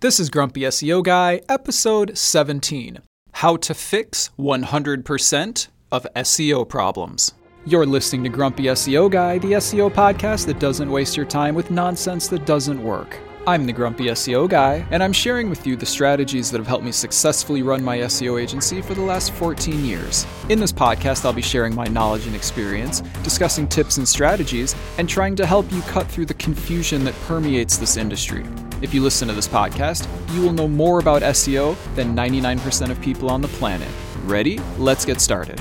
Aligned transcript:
This 0.00 0.18
is 0.18 0.30
Grumpy 0.30 0.62
SEO 0.62 1.04
Guy, 1.04 1.42
episode 1.46 2.16
17 2.16 3.00
How 3.32 3.56
to 3.58 3.74
Fix 3.74 4.30
100% 4.38 5.68
of 5.92 6.06
SEO 6.16 6.66
Problems. 6.66 7.34
You're 7.66 7.84
listening 7.84 8.24
to 8.24 8.30
Grumpy 8.30 8.62
SEO 8.62 9.10
Guy, 9.10 9.36
the 9.36 9.52
SEO 9.52 9.92
podcast 9.92 10.46
that 10.46 10.58
doesn't 10.58 10.90
waste 10.90 11.18
your 11.18 11.26
time 11.26 11.54
with 11.54 11.70
nonsense 11.70 12.28
that 12.28 12.46
doesn't 12.46 12.82
work. 12.82 13.18
I'm 13.46 13.64
the 13.64 13.72
Grumpy 13.72 14.04
SEO 14.04 14.50
Guy, 14.50 14.86
and 14.90 15.02
I'm 15.02 15.14
sharing 15.14 15.48
with 15.48 15.66
you 15.66 15.74
the 15.74 15.86
strategies 15.86 16.50
that 16.50 16.58
have 16.58 16.66
helped 16.66 16.84
me 16.84 16.92
successfully 16.92 17.62
run 17.62 17.82
my 17.82 18.00
SEO 18.00 18.38
agency 18.38 18.82
for 18.82 18.92
the 18.92 19.00
last 19.00 19.32
14 19.32 19.82
years. 19.82 20.26
In 20.50 20.60
this 20.60 20.72
podcast, 20.72 21.24
I'll 21.24 21.32
be 21.32 21.40
sharing 21.40 21.74
my 21.74 21.86
knowledge 21.86 22.26
and 22.26 22.36
experience, 22.36 23.00
discussing 23.22 23.66
tips 23.66 23.96
and 23.96 24.06
strategies, 24.06 24.76
and 24.98 25.08
trying 25.08 25.36
to 25.36 25.46
help 25.46 25.72
you 25.72 25.80
cut 25.82 26.06
through 26.06 26.26
the 26.26 26.34
confusion 26.34 27.02
that 27.04 27.14
permeates 27.22 27.78
this 27.78 27.96
industry. 27.96 28.44
If 28.82 28.92
you 28.92 29.00
listen 29.00 29.26
to 29.28 29.34
this 29.34 29.48
podcast, 29.48 30.06
you 30.34 30.42
will 30.42 30.52
know 30.52 30.68
more 30.68 31.00
about 31.00 31.22
SEO 31.22 31.78
than 31.94 32.14
99% 32.14 32.90
of 32.90 33.00
people 33.00 33.30
on 33.30 33.40
the 33.40 33.48
planet. 33.48 33.88
Ready? 34.24 34.58
Let's 34.76 35.06
get 35.06 35.18
started. 35.18 35.58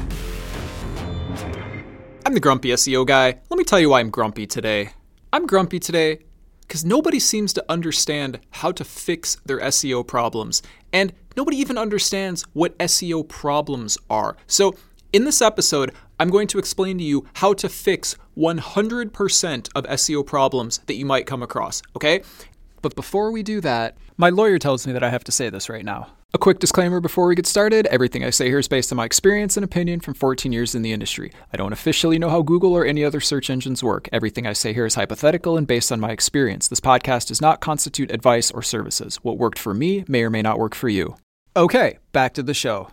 I'm 2.26 2.34
the 2.34 2.42
Grumpy 2.42 2.72
SEO 2.72 3.08
Guy. 3.08 3.40
Let 3.50 3.58
me 3.58 3.64
tell 3.64 3.80
you 3.80 3.92
why 3.92 4.02
I'm 4.02 4.10
grumpy 4.10 4.46
today. 4.46 4.90
I'm 5.32 5.48
grumpy 5.48 5.80
today 5.80 6.20
because 6.70 6.86
nobody 6.86 7.20
seems 7.20 7.52
to 7.52 7.66
understand 7.68 8.40
how 8.52 8.72
to 8.72 8.84
fix 8.84 9.38
their 9.44 9.60
SEO 9.60 10.06
problems, 10.06 10.62
and 10.94 11.12
nobody 11.36 11.58
even 11.58 11.80
understands 11.80 12.46
what 12.54 12.78
SEO 12.78 13.28
problems 13.28 13.98
are. 14.08 14.38
So, 14.46 14.76
in 15.12 15.26
this 15.26 15.42
episode, 15.42 15.92
I'm 16.20 16.30
going 16.30 16.48
to 16.50 16.60
explain 16.60 17.00
to 17.00 17.04
you 17.04 17.26
how 17.34 17.54
to 17.54 17.68
fix 17.68 18.16
100% 18.38 19.70
of 19.74 19.84
SEO 19.86 20.24
problems 20.24 20.78
that 20.86 20.94
you 20.94 21.08
might 21.08 21.26
come 21.26 21.42
across, 21.42 21.82
okay? 21.96 22.22
But 22.84 22.96
before 22.96 23.32
we 23.32 23.42
do 23.42 23.62
that, 23.62 23.98
my 24.18 24.30
lawyer 24.30 24.60
tells 24.60 24.86
me 24.86 24.94
that 24.94 25.04
I 25.04 25.10
have 25.10 25.24
to 25.24 25.32
say 25.32 25.50
this 25.50 25.70
right 25.70 25.84
now. 25.84 26.12
A 26.32 26.38
quick 26.38 26.60
disclaimer 26.60 27.00
before 27.00 27.26
we 27.26 27.34
get 27.34 27.48
started 27.48 27.88
everything 27.88 28.24
I 28.24 28.30
say 28.30 28.50
here 28.50 28.60
is 28.60 28.68
based 28.68 28.92
on 28.92 28.98
my 28.98 29.06
experience 29.06 29.58
and 29.58 29.64
opinion 29.64 30.00
from 30.00 30.14
14 30.14 30.52
years 30.52 30.76
in 30.76 30.84
the 30.84 30.94
industry. 30.94 31.32
I 31.52 31.58
don't 31.58 31.74
officially 31.74 32.20
know 32.20 32.30
how 32.30 32.44
Google 32.44 32.74
or 32.74 32.86
any 32.86 33.04
other 33.04 33.20
search 33.20 33.50
engines 33.50 33.84
work. 33.84 34.08
Everything 34.14 34.46
I 34.46 34.54
say 34.54 34.72
here 34.72 34.86
is 34.86 34.94
hypothetical 34.94 35.58
and 35.58 35.66
based 35.66 35.92
on 35.92 36.00
my 36.00 36.12
experience. 36.12 36.68
This 36.68 36.80
podcast 36.80 37.30
does 37.30 37.42
not 37.42 37.62
constitute 37.62 38.12
advice 38.12 38.52
or 38.52 38.62
services. 38.62 39.16
What 39.24 39.40
worked 39.40 39.58
for 39.58 39.74
me 39.74 40.06
may 40.08 40.22
or 40.22 40.30
may 40.30 40.44
not 40.44 40.60
work 40.60 40.76
for 40.76 40.88
you. 40.88 41.16
Okay, 41.58 41.98
back 42.12 42.36
to 42.36 42.44
the 42.44 42.54
show. 42.54 42.90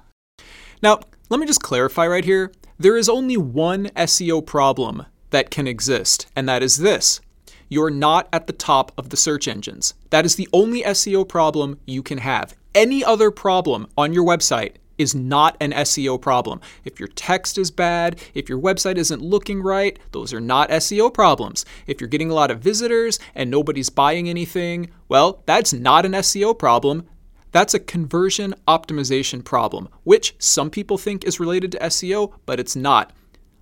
Now, 0.83 1.01
let 1.29 1.39
me 1.39 1.45
just 1.45 1.63
clarify 1.63 2.07
right 2.07 2.25
here 2.25 2.53
there 2.79 2.97
is 2.97 3.11
only 3.11 3.37
one 3.37 3.89
SEO 3.97 4.47
problem 4.47 5.05
that 5.29 5.51
can 5.51 5.67
exist, 5.67 6.27
and 6.35 6.49
that 6.49 6.63
is 6.63 6.79
this 6.79 7.21
you're 7.69 7.91
not 7.91 8.29
at 8.33 8.47
the 8.47 8.53
top 8.53 8.93
of 8.97 9.11
the 9.11 9.17
search 9.17 9.49
engines. 9.49 9.93
That 10.11 10.25
is 10.25 10.37
the 10.37 10.49
only 10.53 10.83
SEO 10.83 11.29
problem 11.29 11.81
you 11.85 12.03
can 12.03 12.19
have. 12.19 12.55
Any 12.77 13.03
other 13.03 13.31
problem 13.31 13.87
on 13.97 14.13
your 14.13 14.23
website 14.23 14.73
is 14.99 15.15
not 15.15 15.57
an 15.63 15.73
SEO 15.73 16.21
problem. 16.21 16.61
If 16.85 17.01
your 17.01 17.09
text 17.09 17.57
is 17.57 17.71
bad, 17.71 18.21
if 18.35 18.51
your 18.51 18.61
website 18.61 18.99
isn't 18.99 19.23
looking 19.23 19.63
right, 19.63 19.99
those 20.13 20.35
are 20.35 20.43
not 20.43 20.69
SEO 20.69 21.15
problems. 21.15 21.65
If 21.87 22.03
you're 22.03 22.09
getting 22.09 22.31
a 22.31 22.35
lot 22.35 22.51
of 22.51 22.61
visitors 22.61 23.19
and 23.35 23.51
nobody's 23.51 23.89
buying 23.89 24.29
anything, 24.29 24.91
well, 25.09 25.43
that's 25.47 25.73
not 25.73 26.05
an 26.05 26.13
SEO 26.13 26.59
problem. 26.59 27.07
That's 27.51 27.73
a 27.73 27.81
conversion 27.81 28.55
optimization 28.69 29.43
problem, 29.43 29.89
which 30.05 30.35
some 30.39 30.69
people 30.69 30.99
think 30.99 31.25
is 31.25 31.41
related 31.41 31.73
to 31.73 31.79
SEO, 31.79 32.35
but 32.45 32.61
it's 32.61 32.77
not. 32.77 33.15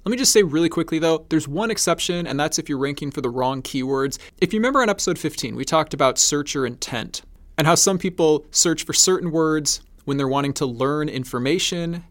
Let 0.04 0.10
me 0.10 0.16
just 0.16 0.32
say 0.32 0.42
really 0.42 0.68
quickly 0.68 0.98
though, 0.98 1.24
there's 1.28 1.46
one 1.46 1.70
exception, 1.70 2.26
and 2.26 2.40
that's 2.40 2.58
if 2.58 2.68
you're 2.68 2.78
ranking 2.78 3.12
for 3.12 3.20
the 3.20 3.30
wrong 3.30 3.62
keywords. 3.62 4.18
If 4.38 4.52
you 4.52 4.58
remember 4.58 4.82
on 4.82 4.90
episode 4.90 5.20
15, 5.20 5.54
we 5.54 5.64
talked 5.64 5.94
about 5.94 6.18
searcher 6.18 6.66
intent 6.66 7.22
and 7.56 7.66
how 7.66 7.74
some 7.74 7.98
people 7.98 8.46
search 8.50 8.84
for 8.84 8.92
certain 8.92 9.30
words 9.30 9.80
when 10.04 10.16
they're 10.16 10.28
wanting 10.28 10.52
to 10.54 10.66
learn 10.66 11.08
information, 11.08 12.04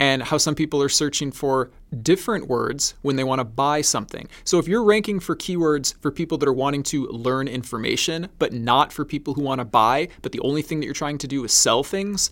and 0.00 0.24
how 0.24 0.38
some 0.38 0.54
people 0.54 0.82
are 0.82 0.88
searching 0.88 1.30
for 1.30 1.70
different 2.02 2.48
words 2.48 2.94
when 3.02 3.16
they 3.16 3.24
want 3.24 3.38
to 3.38 3.44
buy 3.44 3.80
something. 3.80 4.28
So 4.42 4.58
if 4.58 4.66
you're 4.66 4.82
ranking 4.82 5.20
for 5.20 5.36
keywords 5.36 5.94
for 6.00 6.10
people 6.10 6.36
that 6.38 6.48
are 6.48 6.52
wanting 6.52 6.82
to 6.84 7.06
learn 7.06 7.46
information, 7.46 8.28
but 8.38 8.52
not 8.52 8.92
for 8.92 9.04
people 9.04 9.34
who 9.34 9.42
want 9.42 9.60
to 9.60 9.64
buy, 9.64 10.08
but 10.22 10.32
the 10.32 10.40
only 10.40 10.62
thing 10.62 10.80
that 10.80 10.86
you're 10.86 10.94
trying 10.94 11.18
to 11.18 11.28
do 11.28 11.44
is 11.44 11.52
sell 11.52 11.84
things, 11.84 12.30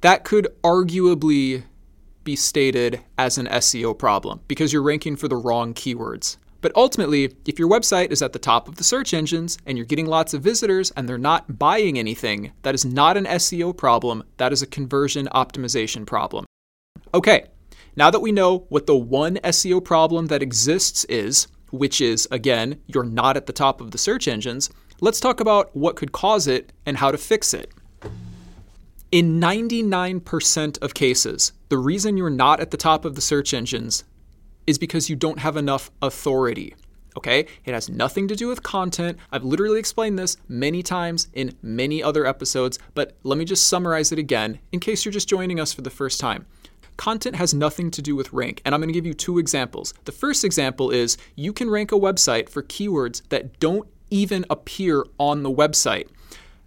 that 0.00 0.24
could 0.24 0.48
arguably 0.64 1.62
be 2.24 2.36
stated 2.36 3.00
as 3.18 3.36
an 3.38 3.46
SEO 3.46 3.96
problem 3.96 4.40
because 4.48 4.72
you're 4.72 4.82
ranking 4.82 5.16
for 5.16 5.28
the 5.28 5.36
wrong 5.36 5.74
keywords. 5.74 6.36
But 6.60 6.72
ultimately, 6.76 7.34
if 7.46 7.58
your 7.58 7.70
website 7.70 8.10
is 8.10 8.22
at 8.22 8.32
the 8.32 8.38
top 8.38 8.68
of 8.68 8.76
the 8.76 8.84
search 8.84 9.14
engines 9.14 9.58
and 9.66 9.78
you're 9.78 9.86
getting 9.86 10.06
lots 10.06 10.34
of 10.34 10.42
visitors 10.42 10.90
and 10.92 11.08
they're 11.08 11.18
not 11.18 11.58
buying 11.58 11.98
anything, 11.98 12.52
that 12.62 12.74
is 12.74 12.84
not 12.84 13.16
an 13.16 13.24
SEO 13.24 13.76
problem, 13.76 14.22
that 14.36 14.52
is 14.52 14.62
a 14.62 14.66
conversion 14.66 15.28
optimization 15.34 16.06
problem. 16.06 16.44
Okay, 17.14 17.46
now 17.96 18.10
that 18.10 18.20
we 18.20 18.32
know 18.32 18.66
what 18.68 18.86
the 18.86 18.96
one 18.96 19.36
SEO 19.36 19.82
problem 19.82 20.26
that 20.26 20.42
exists 20.42 21.04
is, 21.04 21.48
which 21.70 22.00
is, 22.00 22.28
again, 22.30 22.80
you're 22.86 23.04
not 23.04 23.36
at 23.36 23.46
the 23.46 23.52
top 23.52 23.80
of 23.80 23.90
the 23.90 23.98
search 23.98 24.28
engines, 24.28 24.70
let's 25.00 25.20
talk 25.20 25.40
about 25.40 25.74
what 25.74 25.96
could 25.96 26.12
cause 26.12 26.46
it 26.46 26.72
and 26.84 26.98
how 26.98 27.10
to 27.10 27.18
fix 27.18 27.54
it. 27.54 27.72
In 29.10 29.40
99% 29.40 30.80
of 30.82 30.94
cases, 30.94 31.52
the 31.68 31.78
reason 31.78 32.16
you're 32.16 32.30
not 32.30 32.60
at 32.60 32.70
the 32.70 32.76
top 32.76 33.04
of 33.04 33.16
the 33.16 33.20
search 33.20 33.52
engines 33.52 34.04
is 34.70 34.78
because 34.78 35.10
you 35.10 35.16
don't 35.16 35.40
have 35.40 35.56
enough 35.56 35.90
authority. 36.00 36.74
Okay? 37.16 37.46
It 37.64 37.74
has 37.74 37.88
nothing 37.88 38.28
to 38.28 38.36
do 38.36 38.48
with 38.48 38.62
content. 38.62 39.18
I've 39.32 39.44
literally 39.44 39.78
explained 39.78 40.18
this 40.18 40.36
many 40.48 40.82
times 40.82 41.28
in 41.34 41.56
many 41.60 42.02
other 42.02 42.24
episodes, 42.24 42.78
but 42.94 43.16
let 43.24 43.36
me 43.36 43.44
just 43.44 43.66
summarize 43.66 44.12
it 44.12 44.18
again 44.18 44.60
in 44.72 44.80
case 44.80 45.04
you're 45.04 45.12
just 45.12 45.28
joining 45.28 45.60
us 45.60 45.72
for 45.72 45.82
the 45.82 45.90
first 45.90 46.20
time. 46.20 46.46
Content 46.96 47.36
has 47.36 47.52
nothing 47.52 47.90
to 47.90 48.02
do 48.02 48.14
with 48.14 48.32
rank, 48.32 48.60
and 48.64 48.74
I'm 48.74 48.80
going 48.80 48.88
to 48.88 48.94
give 48.94 49.06
you 49.06 49.14
two 49.14 49.38
examples. 49.38 49.94
The 50.04 50.12
first 50.12 50.44
example 50.44 50.90
is 50.90 51.16
you 51.34 51.52
can 51.52 51.70
rank 51.70 51.92
a 51.92 51.96
website 51.96 52.48
for 52.48 52.62
keywords 52.62 53.22
that 53.30 53.58
don't 53.58 53.88
even 54.10 54.44
appear 54.50 55.04
on 55.18 55.42
the 55.42 55.50
website. 55.50 56.08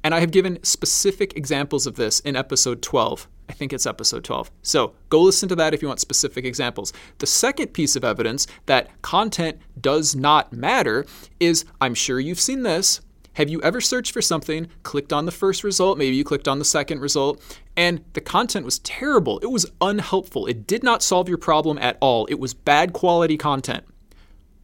And 0.03 0.13
I 0.13 0.19
have 0.19 0.31
given 0.31 0.61
specific 0.63 1.37
examples 1.37 1.87
of 1.87 1.95
this 1.95 2.19
in 2.21 2.35
episode 2.35 2.81
12. 2.81 3.27
I 3.49 3.53
think 3.53 3.73
it's 3.73 3.85
episode 3.85 4.23
12. 4.23 4.51
So 4.61 4.93
go 5.09 5.21
listen 5.21 5.49
to 5.49 5.55
that 5.55 5.73
if 5.73 5.81
you 5.81 5.87
want 5.87 5.99
specific 5.99 6.45
examples. 6.45 6.93
The 7.19 7.27
second 7.27 7.73
piece 7.73 7.95
of 7.95 8.03
evidence 8.03 8.47
that 8.65 9.01
content 9.01 9.59
does 9.79 10.15
not 10.15 10.53
matter 10.53 11.05
is 11.39 11.65
I'm 11.81 11.93
sure 11.93 12.19
you've 12.19 12.39
seen 12.39 12.63
this. 12.63 13.01
Have 13.33 13.49
you 13.49 13.61
ever 13.63 13.81
searched 13.81 14.11
for 14.11 14.21
something, 14.21 14.67
clicked 14.83 15.11
on 15.11 15.25
the 15.25 15.31
first 15.31 15.63
result, 15.63 15.97
maybe 15.97 16.15
you 16.15 16.23
clicked 16.23 16.47
on 16.47 16.59
the 16.59 16.65
second 16.65 16.99
result, 16.99 17.41
and 17.75 18.03
the 18.13 18.21
content 18.21 18.63
was 18.63 18.77
terrible? 18.79 19.39
It 19.39 19.49
was 19.49 19.65
unhelpful. 19.81 20.45
It 20.45 20.67
did 20.67 20.83
not 20.83 21.01
solve 21.01 21.27
your 21.27 21.39
problem 21.39 21.79
at 21.79 21.97
all. 21.99 22.27
It 22.27 22.39
was 22.39 22.53
bad 22.53 22.93
quality 22.93 23.35
content. 23.35 23.85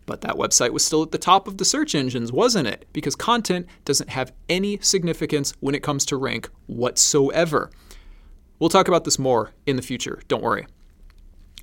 But 0.06 0.22
that 0.22 0.36
website 0.36 0.72
was 0.72 0.86
still 0.86 1.02
at 1.02 1.12
the 1.12 1.18
top 1.18 1.48
of 1.48 1.58
the 1.58 1.66
search 1.66 1.96
engines, 1.96 2.32
wasn't 2.32 2.68
it? 2.68 2.86
Because 2.94 3.16
content 3.16 3.68
doesn't 3.86 4.10
have 4.10 4.34
any 4.48 4.78
significance 4.82 5.54
when 5.60 5.74
it 5.74 5.84
comes 5.84 6.06
to 6.06 6.18
rank 6.18 6.50
whatsoever. 6.68 7.72
We'll 8.60 8.70
talk 8.70 8.88
about 8.88 9.06
this 9.06 9.18
more 9.18 9.52
in 9.66 9.76
the 9.76 9.82
future, 9.82 10.22
don't 10.28 10.44
worry. 10.44 10.68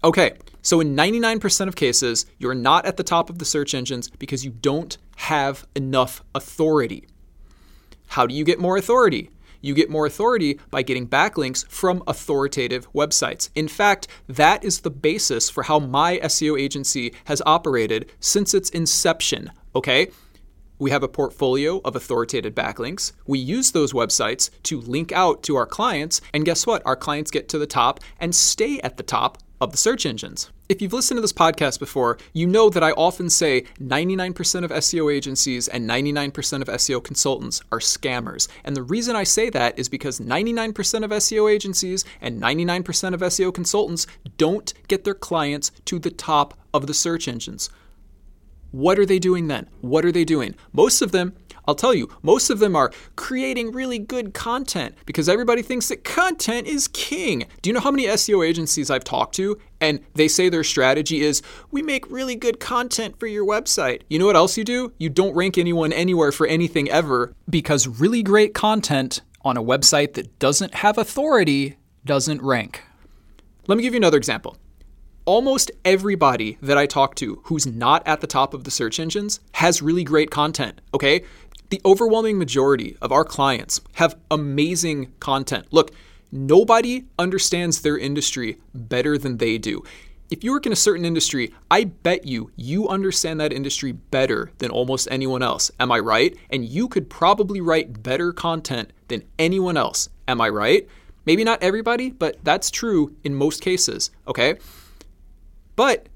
Okay, 0.02 0.34
so 0.62 0.80
in 0.80 0.96
99% 0.96 1.68
of 1.68 1.76
cases, 1.76 2.26
you're 2.38 2.54
not 2.54 2.86
at 2.86 2.96
the 2.96 3.02
top 3.02 3.30
of 3.30 3.38
the 3.38 3.44
search 3.44 3.74
engines 3.74 4.08
because 4.08 4.44
you 4.44 4.50
don't 4.50 4.96
have 5.16 5.66
enough 5.74 6.22
authority. 6.34 7.06
How 8.08 8.26
do 8.26 8.34
you 8.34 8.44
get 8.44 8.58
more 8.58 8.76
authority? 8.76 9.30
You 9.60 9.74
get 9.74 9.90
more 9.90 10.06
authority 10.06 10.60
by 10.70 10.82
getting 10.82 11.08
backlinks 11.08 11.66
from 11.68 12.02
authoritative 12.06 12.90
websites. 12.92 13.48
In 13.54 13.68
fact, 13.68 14.06
that 14.28 14.62
is 14.62 14.80
the 14.80 14.90
basis 14.90 15.50
for 15.50 15.64
how 15.64 15.80
my 15.80 16.18
SEO 16.18 16.60
agency 16.60 17.14
has 17.24 17.42
operated 17.44 18.12
since 18.20 18.54
its 18.54 18.70
inception. 18.70 19.50
Okay? 19.74 20.08
We 20.78 20.90
have 20.90 21.02
a 21.02 21.08
portfolio 21.08 21.80
of 21.84 21.96
authoritative 21.96 22.54
backlinks. 22.54 23.12
We 23.26 23.38
use 23.38 23.72
those 23.72 23.92
websites 23.92 24.50
to 24.64 24.80
link 24.80 25.12
out 25.12 25.42
to 25.44 25.56
our 25.56 25.66
clients. 25.66 26.20
And 26.34 26.44
guess 26.44 26.66
what? 26.66 26.82
Our 26.84 26.96
clients 26.96 27.30
get 27.30 27.48
to 27.50 27.58
the 27.58 27.66
top 27.66 28.00
and 28.20 28.34
stay 28.34 28.80
at 28.80 28.96
the 28.96 29.02
top 29.02 29.38
of 29.60 29.70
the 29.72 29.78
search 29.78 30.04
engines. 30.04 30.50
If 30.68 30.82
you've 30.82 30.92
listened 30.92 31.16
to 31.16 31.22
this 31.22 31.32
podcast 31.32 31.78
before, 31.78 32.18
you 32.32 32.46
know 32.46 32.68
that 32.70 32.82
I 32.82 32.90
often 32.90 33.30
say 33.30 33.62
99% 33.80 34.64
of 34.64 34.70
SEO 34.72 35.14
agencies 35.14 35.68
and 35.68 35.88
99% 35.88 36.60
of 36.60 36.68
SEO 36.68 37.02
consultants 37.02 37.62
are 37.70 37.78
scammers. 37.78 38.48
And 38.64 38.76
the 38.76 38.82
reason 38.82 39.14
I 39.14 39.22
say 39.22 39.48
that 39.50 39.78
is 39.78 39.88
because 39.88 40.18
99% 40.18 41.04
of 41.04 41.10
SEO 41.10 41.50
agencies 41.50 42.04
and 42.20 42.42
99% 42.42 43.14
of 43.14 43.20
SEO 43.20 43.54
consultants 43.54 44.06
don't 44.36 44.74
get 44.88 45.04
their 45.04 45.14
clients 45.14 45.70
to 45.86 45.98
the 46.00 46.10
top 46.10 46.58
of 46.74 46.86
the 46.88 46.94
search 46.94 47.28
engines. 47.28 47.70
What 48.76 48.98
are 48.98 49.06
they 49.06 49.18
doing 49.18 49.48
then? 49.48 49.70
What 49.80 50.04
are 50.04 50.12
they 50.12 50.26
doing? 50.26 50.54
Most 50.74 51.00
of 51.00 51.10
them 51.10 51.34
I'll 51.68 51.74
tell 51.74 51.94
you, 51.94 52.08
most 52.22 52.48
of 52.48 52.60
them 52.60 52.76
are 52.76 52.92
creating 53.16 53.72
really 53.72 53.98
good 53.98 54.34
content 54.34 54.94
because 55.04 55.28
everybody 55.28 55.62
thinks 55.62 55.88
that 55.88 56.04
content 56.04 56.68
is 56.68 56.86
king. 56.86 57.46
Do 57.60 57.68
you 57.68 57.74
know 57.74 57.80
how 57.80 57.90
many 57.90 58.06
SEO 58.06 58.46
agencies 58.46 58.88
I've 58.88 59.02
talked 59.02 59.34
to 59.36 59.58
and 59.80 59.98
they 60.14 60.28
say 60.28 60.48
their 60.48 60.62
strategy 60.62 61.22
is 61.22 61.42
we 61.72 61.82
make 61.82 62.08
really 62.08 62.36
good 62.36 62.60
content 62.60 63.18
for 63.18 63.26
your 63.26 63.44
website? 63.44 64.02
You 64.08 64.20
know 64.20 64.26
what 64.26 64.36
else 64.36 64.56
you 64.56 64.62
do? 64.62 64.92
You 64.98 65.08
don't 65.08 65.34
rank 65.34 65.58
anyone 65.58 65.92
anywhere 65.92 66.30
for 66.30 66.46
anything 66.46 66.88
ever 66.88 67.34
because 67.50 67.88
really 67.88 68.22
great 68.22 68.54
content 68.54 69.22
on 69.42 69.56
a 69.56 69.62
website 69.62 70.14
that 70.14 70.38
doesn't 70.38 70.74
have 70.74 70.98
authority 70.98 71.78
doesn't 72.04 72.42
rank. 72.42 72.84
Let 73.66 73.76
me 73.76 73.82
give 73.82 73.92
you 73.92 73.98
another 73.98 74.18
example 74.18 74.56
almost 75.26 75.72
everybody 75.84 76.56
that 76.62 76.78
I 76.78 76.86
talk 76.86 77.16
to 77.16 77.40
who's 77.44 77.66
not 77.66 78.06
at 78.06 78.20
the 78.20 78.26
top 78.28 78.54
of 78.54 78.64
the 78.64 78.70
search 78.70 78.98
engines 78.98 79.40
has 79.52 79.82
really 79.82 80.04
great 80.04 80.30
content, 80.30 80.80
okay? 80.94 81.24
The 81.70 81.80
overwhelming 81.84 82.38
majority 82.38 82.96
of 83.02 83.10
our 83.10 83.24
clients 83.24 83.80
have 83.94 84.16
amazing 84.30 85.12
content. 85.18 85.66
Look, 85.72 85.90
nobody 86.30 87.06
understands 87.18 87.82
their 87.82 87.98
industry 87.98 88.58
better 88.72 89.18
than 89.18 89.38
they 89.38 89.58
do. 89.58 89.82
If 90.30 90.44
you 90.44 90.52
work 90.52 90.66
in 90.66 90.72
a 90.72 90.76
certain 90.76 91.04
industry, 91.04 91.52
I 91.70 91.84
bet 91.84 92.24
you 92.24 92.50
you 92.54 92.88
understand 92.88 93.40
that 93.40 93.52
industry 93.52 93.92
better 93.92 94.52
than 94.58 94.70
almost 94.70 95.08
anyone 95.10 95.42
else. 95.42 95.72
Am 95.78 95.90
I 95.90 95.98
right? 95.98 96.36
And 96.50 96.64
you 96.64 96.88
could 96.88 97.10
probably 97.10 97.60
write 97.60 98.02
better 98.02 98.32
content 98.32 98.92
than 99.08 99.24
anyone 99.38 99.76
else. 99.76 100.08
Am 100.28 100.40
I 100.40 100.48
right? 100.48 100.88
Maybe 101.26 101.42
not 101.42 101.62
everybody, 101.62 102.10
but 102.10 102.38
that's 102.44 102.70
true 102.70 103.16
in 103.24 103.34
most 103.34 103.60
cases, 103.60 104.10
okay? 104.28 104.56
But 105.76 106.08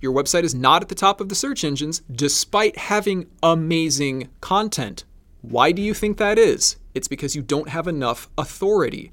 your 0.00 0.12
website 0.12 0.42
is 0.42 0.54
not 0.54 0.82
at 0.82 0.88
the 0.88 0.94
top 0.94 1.20
of 1.20 1.28
the 1.28 1.34
search 1.34 1.64
engines 1.64 2.02
despite 2.12 2.76
having 2.76 3.26
amazing 3.42 4.28
content. 4.40 5.04
Why 5.40 5.72
do 5.72 5.80
you 5.80 5.94
think 5.94 6.18
that 6.18 6.38
is? 6.38 6.76
It's 6.94 7.08
because 7.08 7.34
you 7.34 7.42
don't 7.42 7.68
have 7.70 7.88
enough 7.88 8.28
authority. 8.36 9.12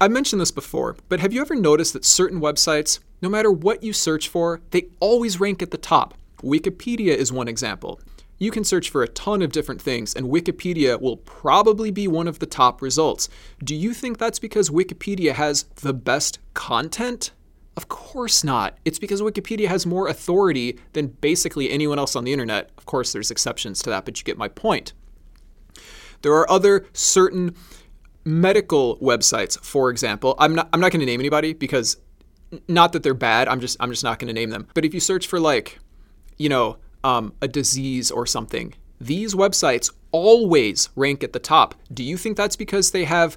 I 0.00 0.08
mentioned 0.08 0.40
this 0.40 0.50
before, 0.50 0.96
but 1.08 1.20
have 1.20 1.32
you 1.32 1.40
ever 1.40 1.54
noticed 1.54 1.92
that 1.92 2.04
certain 2.04 2.40
websites, 2.40 2.98
no 3.22 3.28
matter 3.28 3.50
what 3.50 3.82
you 3.82 3.92
search 3.92 4.28
for, 4.28 4.60
they 4.70 4.88
always 5.00 5.40
rank 5.40 5.62
at 5.62 5.70
the 5.70 5.78
top? 5.78 6.14
Wikipedia 6.42 7.14
is 7.14 7.32
one 7.32 7.48
example. 7.48 8.00
You 8.38 8.50
can 8.50 8.64
search 8.64 8.90
for 8.90 9.02
a 9.02 9.08
ton 9.08 9.40
of 9.40 9.52
different 9.52 9.80
things, 9.80 10.12
and 10.12 10.26
Wikipedia 10.26 11.00
will 11.00 11.18
probably 11.18 11.90
be 11.90 12.08
one 12.08 12.26
of 12.26 12.40
the 12.40 12.46
top 12.46 12.82
results. 12.82 13.28
Do 13.62 13.74
you 13.74 13.94
think 13.94 14.18
that's 14.18 14.40
because 14.40 14.68
Wikipedia 14.68 15.32
has 15.32 15.62
the 15.76 15.94
best 15.94 16.38
content? 16.52 17.30
Of 17.76 17.88
course 17.88 18.44
not. 18.44 18.78
It's 18.84 18.98
because 18.98 19.20
Wikipedia 19.20 19.66
has 19.66 19.84
more 19.84 20.06
authority 20.08 20.78
than 20.92 21.08
basically 21.08 21.70
anyone 21.70 21.98
else 21.98 22.14
on 22.14 22.24
the 22.24 22.32
internet. 22.32 22.70
Of 22.78 22.86
course, 22.86 23.12
there's 23.12 23.30
exceptions 23.30 23.82
to 23.82 23.90
that, 23.90 24.04
but 24.04 24.18
you 24.18 24.24
get 24.24 24.38
my 24.38 24.48
point. 24.48 24.92
There 26.22 26.32
are 26.32 26.48
other 26.50 26.86
certain 26.92 27.54
medical 28.24 28.96
websites, 28.98 29.62
for 29.62 29.90
example. 29.90 30.34
I'm 30.38 30.54
not 30.54 30.68
I'm 30.72 30.80
not 30.80 30.92
going 30.92 31.00
to 31.00 31.06
name 31.06 31.20
anybody 31.20 31.52
because 31.52 31.98
not 32.68 32.92
that 32.92 33.02
they're 33.02 33.14
bad. 33.14 33.48
I'm 33.48 33.60
just 33.60 33.76
I'm 33.80 33.90
just 33.90 34.04
not 34.04 34.18
going 34.18 34.28
to 34.28 34.34
name 34.34 34.50
them. 34.50 34.68
But 34.74 34.84
if 34.84 34.94
you 34.94 35.00
search 35.00 35.26
for 35.26 35.40
like, 35.40 35.78
you 36.38 36.48
know, 36.48 36.78
um, 37.02 37.34
a 37.42 37.48
disease 37.48 38.10
or 38.10 38.24
something, 38.24 38.74
these 39.00 39.34
websites 39.34 39.92
always 40.12 40.88
rank 40.96 41.24
at 41.24 41.32
the 41.32 41.38
top. 41.38 41.74
Do 41.92 42.04
you 42.04 42.16
think 42.16 42.36
that's 42.36 42.56
because 42.56 42.92
they 42.92 43.04
have 43.04 43.36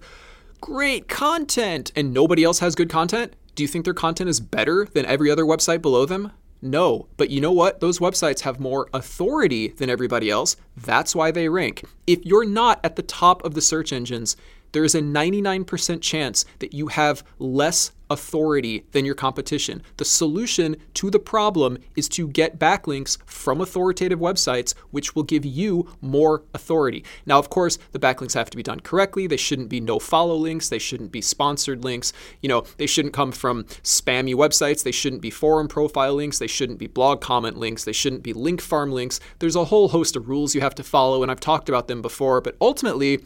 great 0.61 1.07
content 1.07 1.91
and 1.95 2.13
nobody 2.13 2.43
else 2.43 2.59
has 2.59 2.75
good 2.75 2.89
content? 2.89 3.33
Do 3.57 3.63
you 3.63 3.67
think 3.67 3.85
their 3.85 3.93
content 3.95 4.29
is 4.29 4.39
better 4.39 4.85
than 4.85 5.07
every 5.07 5.31
other 5.31 5.43
website 5.43 5.81
below 5.81 6.05
them? 6.05 6.31
No, 6.61 7.07
but 7.17 7.31
you 7.31 7.41
know 7.41 7.51
what? 7.51 7.79
Those 7.79 7.97
websites 7.97 8.41
have 8.41 8.59
more 8.59 8.87
authority 8.93 9.69
than 9.69 9.89
everybody 9.89 10.29
else. 10.29 10.57
That's 10.75 11.15
why 11.15 11.31
they 11.31 11.49
rank. 11.49 11.83
If 12.05 12.23
you're 12.23 12.45
not 12.45 12.79
at 12.83 12.97
the 12.97 13.01
top 13.01 13.43
of 13.43 13.55
the 13.55 13.61
search 13.61 13.91
engines, 13.91 14.37
there 14.71 14.83
is 14.83 14.95
a 14.95 15.01
99% 15.01 16.01
chance 16.01 16.45
that 16.59 16.73
you 16.73 16.87
have 16.87 17.23
less 17.39 17.91
authority 18.09 18.85
than 18.91 19.05
your 19.05 19.15
competition. 19.15 19.81
The 19.97 20.05
solution 20.05 20.77
to 20.95 21.09
the 21.09 21.19
problem 21.19 21.77
is 21.95 22.07
to 22.09 22.27
get 22.27 22.59
backlinks 22.59 23.17
from 23.25 23.61
authoritative 23.61 24.19
websites, 24.19 24.73
which 24.91 25.15
will 25.15 25.23
give 25.23 25.45
you 25.45 25.89
more 26.01 26.43
authority. 26.53 27.03
Now, 27.25 27.39
of 27.39 27.49
course, 27.49 27.77
the 27.91 27.99
backlinks 27.99 28.33
have 28.33 28.49
to 28.49 28.57
be 28.57 28.63
done 28.63 28.79
correctly. 28.79 29.27
They 29.27 29.37
shouldn't 29.37 29.69
be 29.69 29.81
no 29.81 29.99
follow 29.99 30.35
links. 30.35 30.69
They 30.69 30.79
shouldn't 30.79 31.11
be 31.11 31.21
sponsored 31.21 31.83
links. 31.83 32.13
You 32.41 32.49
know, 32.49 32.63
they 32.77 32.87
shouldn't 32.87 33.13
come 33.13 33.31
from 33.31 33.65
spammy 33.83 34.33
websites. 34.33 34.83
They 34.83 34.91
shouldn't 34.91 35.21
be 35.21 35.29
forum 35.29 35.67
profile 35.67 36.15
links. 36.15 36.39
They 36.39 36.47
shouldn't 36.47 36.79
be 36.79 36.87
blog 36.87 37.21
comment 37.21 37.57
links. 37.57 37.83
They 37.83 37.93
shouldn't 37.93 38.23
be 38.23 38.33
link 38.33 38.61
farm 38.61 38.91
links. 38.91 39.19
There's 39.39 39.55
a 39.55 39.65
whole 39.65 39.89
host 39.89 40.15
of 40.15 40.29
rules 40.29 40.55
you 40.55 40.61
have 40.61 40.75
to 40.75 40.83
follow, 40.83 41.23
and 41.23 41.31
I've 41.31 41.39
talked 41.39 41.69
about 41.69 41.87
them 41.87 42.01
before, 42.01 42.41
but 42.41 42.55
ultimately, 42.61 43.19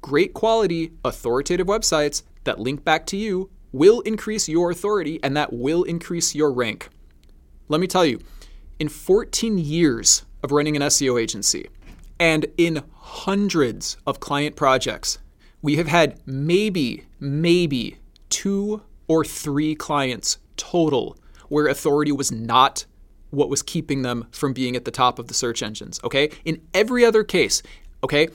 great 0.00 0.34
quality, 0.34 0.92
authoritative 1.04 1.66
websites 1.66 2.22
that 2.44 2.58
link 2.58 2.84
back 2.84 3.06
to 3.06 3.16
you 3.16 3.50
will 3.72 4.00
increase 4.00 4.48
your 4.48 4.70
authority 4.70 5.20
and 5.22 5.36
that 5.36 5.52
will 5.52 5.82
increase 5.82 6.34
your 6.34 6.52
rank. 6.52 6.88
Let 7.68 7.80
me 7.80 7.86
tell 7.86 8.06
you, 8.06 8.20
in 8.78 8.88
14 8.88 9.58
years 9.58 10.24
of 10.42 10.52
running 10.52 10.76
an 10.76 10.82
SEO 10.82 11.20
agency 11.20 11.68
and 12.18 12.46
in 12.56 12.82
hundreds 12.94 13.96
of 14.06 14.20
client 14.20 14.56
projects, 14.56 15.18
we 15.62 15.76
have 15.76 15.88
had 15.88 16.20
maybe, 16.26 17.04
maybe 17.18 17.98
two 18.30 18.82
or 19.08 19.24
three 19.24 19.74
clients 19.74 20.38
total 20.56 21.16
where 21.48 21.66
authority 21.66 22.12
was 22.12 22.30
not 22.32 22.86
what 23.30 23.48
was 23.48 23.62
keeping 23.62 24.02
them 24.02 24.26
from 24.30 24.52
being 24.52 24.76
at 24.76 24.84
the 24.84 24.90
top 24.90 25.18
of 25.18 25.28
the 25.28 25.34
search 25.34 25.62
engines. 25.62 26.00
Okay. 26.04 26.30
In 26.44 26.62
every 26.72 27.04
other 27.04 27.24
case, 27.24 27.62
okay, 28.02 28.28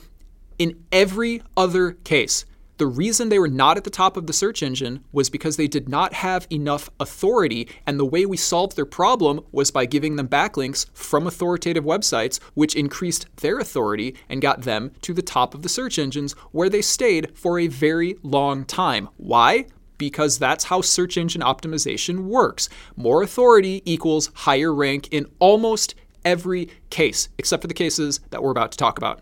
in 0.58 0.84
every 0.92 1.42
other 1.56 1.92
case, 2.04 2.44
the 2.78 2.86
reason 2.86 3.28
they 3.28 3.38
were 3.38 3.46
not 3.46 3.76
at 3.76 3.84
the 3.84 3.90
top 3.90 4.16
of 4.16 4.26
the 4.26 4.32
search 4.32 4.60
engine 4.60 5.04
was 5.12 5.30
because 5.30 5.56
they 5.56 5.68
did 5.68 5.88
not 5.88 6.14
have 6.14 6.48
enough 6.50 6.90
authority, 6.98 7.68
and 7.86 7.96
the 7.96 8.04
way 8.04 8.26
we 8.26 8.36
solved 8.36 8.74
their 8.74 8.86
problem 8.86 9.40
was 9.52 9.70
by 9.70 9.86
giving 9.86 10.16
them 10.16 10.26
backlinks 10.26 10.86
from 10.92 11.26
authoritative 11.26 11.84
websites, 11.84 12.40
which 12.54 12.74
increased 12.74 13.26
their 13.36 13.58
authority 13.58 14.16
and 14.28 14.42
got 14.42 14.62
them 14.62 14.90
to 15.02 15.14
the 15.14 15.22
top 15.22 15.54
of 15.54 15.62
the 15.62 15.68
search 15.68 15.96
engines 15.96 16.32
where 16.50 16.68
they 16.68 16.82
stayed 16.82 17.38
for 17.38 17.58
a 17.58 17.68
very 17.68 18.16
long 18.22 18.64
time. 18.64 19.08
Why? 19.16 19.66
Because 19.96 20.38
that's 20.38 20.64
how 20.64 20.80
search 20.80 21.16
engine 21.16 21.42
optimization 21.42 22.24
works. 22.24 22.68
More 22.96 23.22
authority 23.22 23.82
equals 23.84 24.30
higher 24.34 24.74
rank 24.74 25.08
in 25.12 25.26
almost 25.38 25.94
every 26.24 26.68
case, 26.90 27.28
except 27.38 27.62
for 27.62 27.68
the 27.68 27.74
cases 27.74 28.20
that 28.30 28.42
we're 28.42 28.50
about 28.50 28.72
to 28.72 28.78
talk 28.78 28.98
about. 28.98 29.20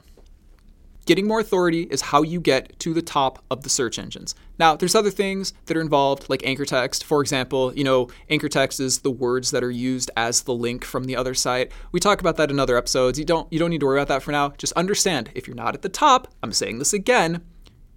Getting 1.06 1.26
more 1.26 1.41
authority 1.41 1.82
is 1.91 2.02
how 2.02 2.23
you 2.23 2.41
get 2.41 2.79
to 2.81 2.93
the 2.93 3.02
top 3.02 3.43
of 3.50 3.62
the 3.62 3.69
search 3.69 3.99
engines. 3.99 4.35
Now, 4.58 4.76
there's 4.76 4.94
other 4.94 5.11
things 5.11 5.52
that 5.67 5.76
are 5.76 5.81
involved, 5.81 6.29
like 6.29 6.44
anchor 6.44 6.64
text. 6.64 7.05
For 7.05 7.20
example, 7.20 7.75
you 7.75 7.85
know, 7.85 8.08
anchor 8.29 8.49
text 8.49 8.81
is 8.81 8.99
the 8.99 9.11
words 9.11 9.50
that 9.50 9.64
are 9.64 9.70
used 9.70 10.11
as 10.17 10.43
the 10.43 10.55
link 10.55 10.85
from 10.85 11.05
the 11.05 11.17
other 11.17 11.35
site. 11.35 11.73
We 11.93 12.00
talk 12.00 12.20
about 12.20 12.37
that 12.37 12.50
in 12.50 12.61
other 12.61 12.76
episodes. 12.76 13.19
You 13.19 13.25
don't 13.25 13.50
you 13.52 13.58
don't 13.58 13.70
need 13.70 13.81
to 13.81 13.87
worry 13.87 13.99
about 13.99 14.08
that 14.08 14.23
for 14.23 14.32
now. 14.32 14.50
Just 14.58 14.75
understand 14.75 15.31
if 15.35 15.47
you're 15.47 15.56
not 15.56 15.75
at 15.75 15.82
the 15.82 15.88
top, 15.88 16.29
I'm 16.43 16.52
saying 16.52 16.79
this 16.79 16.93
again, 16.93 17.43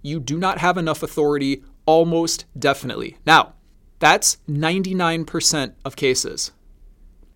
you 0.02 0.18
do 0.18 0.38
not 0.38 0.58
have 0.58 0.78
enough 0.78 1.02
authority 1.02 1.62
almost 1.86 2.46
definitely. 2.58 3.18
Now, 3.26 3.54
that's 3.98 4.38
99% 4.48 5.74
of 5.84 5.96
cases. 5.96 6.52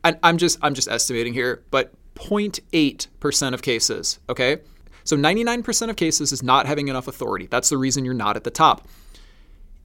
And 0.02 0.18
I'm 0.22 0.38
just 0.38 0.58
I'm 0.62 0.74
just 0.74 0.88
estimating 0.88 1.34
here, 1.34 1.64
but 1.70 1.92
0.8% 2.14 3.54
of 3.54 3.62
cases, 3.62 4.18
okay? 4.28 4.58
So 5.08 5.16
99% 5.16 5.88
of 5.88 5.96
cases 5.96 6.32
is 6.32 6.42
not 6.42 6.66
having 6.66 6.88
enough 6.88 7.08
authority. 7.08 7.46
That's 7.46 7.70
the 7.70 7.78
reason 7.78 8.04
you're 8.04 8.12
not 8.12 8.36
at 8.36 8.44
the 8.44 8.50
top. 8.50 8.86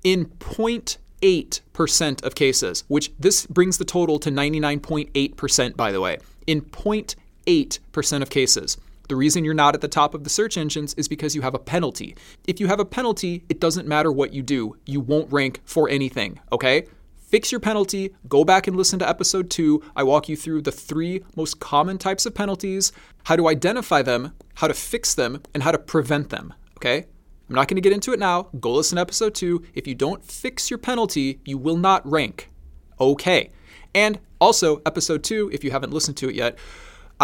In 0.03 0.25
0.8% 0.25 2.23
of 2.25 2.35
cases, 2.35 2.83
which 2.89 3.09
this 3.17 3.45
brings 3.45 3.77
the 3.77 3.85
total 3.85 4.19
to 4.19 4.29
99.8%, 4.29 5.77
by 5.77 5.93
the 5.93 6.01
way, 6.01 6.17
in 6.45 6.59
0.8% 6.59 8.21
of 8.21 8.29
cases, 8.29 8.77
the 9.07 9.15
reason 9.15 9.45
you're 9.45 9.53
not 9.53 9.75
at 9.75 9.79
the 9.79 9.87
top 9.87 10.13
of 10.13 10.25
the 10.25 10.29
search 10.29 10.57
engines 10.57 10.93
is 10.95 11.07
because 11.07 11.35
you 11.35 11.41
have 11.41 11.55
a 11.55 11.59
penalty. 11.59 12.17
If 12.45 12.59
you 12.59 12.67
have 12.67 12.81
a 12.81 12.85
penalty, 12.85 13.45
it 13.47 13.61
doesn't 13.61 13.87
matter 13.87 14.11
what 14.11 14.33
you 14.33 14.41
do, 14.41 14.75
you 14.85 14.99
won't 14.99 15.31
rank 15.31 15.61
for 15.63 15.87
anything, 15.87 16.41
okay? 16.51 16.85
Fix 17.33 17.51
your 17.51 17.59
penalty. 17.59 18.13
Go 18.29 18.45
back 18.45 18.67
and 18.67 18.77
listen 18.77 18.99
to 18.99 19.09
episode 19.09 19.49
two. 19.49 19.81
I 19.95 20.03
walk 20.03 20.29
you 20.29 20.37
through 20.37 20.61
the 20.61 20.71
three 20.71 21.23
most 21.35 21.59
common 21.59 21.97
types 21.97 22.27
of 22.27 22.35
penalties, 22.35 22.91
how 23.23 23.35
to 23.37 23.47
identify 23.47 24.03
them, 24.03 24.33
how 24.53 24.67
to 24.67 24.75
fix 24.75 25.15
them, 25.15 25.41
and 25.51 25.63
how 25.63 25.71
to 25.71 25.79
prevent 25.79 26.29
them. 26.29 26.53
Okay? 26.77 27.07
I'm 27.49 27.55
not 27.55 27.67
going 27.67 27.77
to 27.77 27.81
get 27.81 27.91
into 27.91 28.13
it 28.13 28.19
now. 28.19 28.49
Go 28.59 28.73
listen 28.73 28.97
to 28.97 29.01
episode 29.01 29.33
two. 29.33 29.63
If 29.73 29.87
you 29.87 29.95
don't 29.95 30.23
fix 30.23 30.69
your 30.69 30.77
penalty, 30.77 31.39
you 31.43 31.57
will 31.57 31.75
not 31.75 32.07
rank. 32.07 32.51
Okay. 33.01 33.49
And 33.95 34.19
also, 34.39 34.83
episode 34.85 35.23
two, 35.23 35.49
if 35.51 35.63
you 35.63 35.71
haven't 35.71 35.91
listened 35.91 36.17
to 36.17 36.29
it 36.29 36.35
yet, 36.35 36.59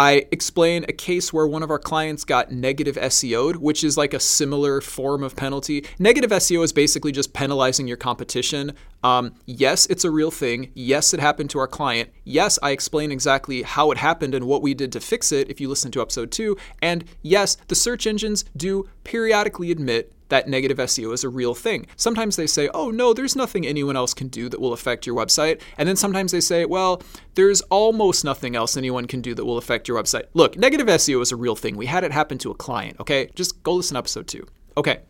I 0.00 0.24
explain 0.32 0.86
a 0.88 0.94
case 0.94 1.30
where 1.30 1.46
one 1.46 1.62
of 1.62 1.70
our 1.70 1.78
clients 1.78 2.24
got 2.24 2.50
negative 2.50 2.96
SEO'd, 2.96 3.56
which 3.56 3.84
is 3.84 3.98
like 3.98 4.14
a 4.14 4.18
similar 4.18 4.80
form 4.80 5.22
of 5.22 5.36
penalty. 5.36 5.84
Negative 5.98 6.30
SEO 6.30 6.64
is 6.64 6.72
basically 6.72 7.12
just 7.12 7.34
penalizing 7.34 7.86
your 7.86 7.98
competition. 7.98 8.72
Um, 9.04 9.34
yes, 9.44 9.84
it's 9.90 10.06
a 10.06 10.10
real 10.10 10.30
thing. 10.30 10.72
Yes, 10.72 11.12
it 11.12 11.20
happened 11.20 11.50
to 11.50 11.58
our 11.58 11.68
client. 11.68 12.08
Yes, 12.24 12.58
I 12.62 12.70
explain 12.70 13.12
exactly 13.12 13.60
how 13.60 13.90
it 13.90 13.98
happened 13.98 14.34
and 14.34 14.46
what 14.46 14.62
we 14.62 14.72
did 14.72 14.90
to 14.92 15.00
fix 15.00 15.32
it 15.32 15.50
if 15.50 15.60
you 15.60 15.68
listen 15.68 15.90
to 15.90 16.00
episode 16.00 16.30
two. 16.30 16.56
And 16.80 17.04
yes, 17.20 17.58
the 17.68 17.74
search 17.74 18.06
engines 18.06 18.46
do 18.56 18.88
periodically 19.04 19.70
admit 19.70 20.14
that 20.30 20.48
negative 20.48 20.78
SEO 20.78 21.12
is 21.12 21.22
a 21.22 21.28
real 21.28 21.54
thing. 21.54 21.86
Sometimes 21.96 22.36
they 22.36 22.46
say, 22.46 22.68
oh 22.72 22.90
no, 22.90 23.12
there's 23.12 23.36
nothing 23.36 23.66
anyone 23.66 23.96
else 23.96 24.14
can 24.14 24.28
do 24.28 24.48
that 24.48 24.60
will 24.60 24.72
affect 24.72 25.06
your 25.06 25.14
website. 25.14 25.60
And 25.76 25.88
then 25.88 25.96
sometimes 25.96 26.32
they 26.32 26.40
say, 26.40 26.64
well, 26.64 27.02
there's 27.34 27.60
almost 27.62 28.24
nothing 28.24 28.56
else 28.56 28.76
anyone 28.76 29.06
can 29.06 29.20
do 29.20 29.34
that 29.34 29.44
will 29.44 29.58
affect 29.58 29.86
your 29.86 30.02
website. 30.02 30.24
Look, 30.34 30.56
negative 30.56 30.86
SEO 30.86 31.20
is 31.22 31.32
a 31.32 31.36
real 31.36 31.56
thing. 31.56 31.76
We 31.76 31.86
had 31.86 32.04
it 32.04 32.12
happen 32.12 32.38
to 32.38 32.50
a 32.50 32.54
client, 32.54 32.98
okay? 33.00 33.30
Just 33.34 33.62
go 33.62 33.74
listen 33.74 33.94
to 33.94 33.98
episode 33.98 34.26
two. 34.26 34.46
Okay. 34.76 35.00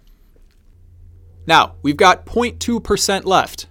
Now, 1.46 1.76
we've 1.82 1.96
got 1.96 2.26
0.2% 2.26 3.24
left. 3.24 3.66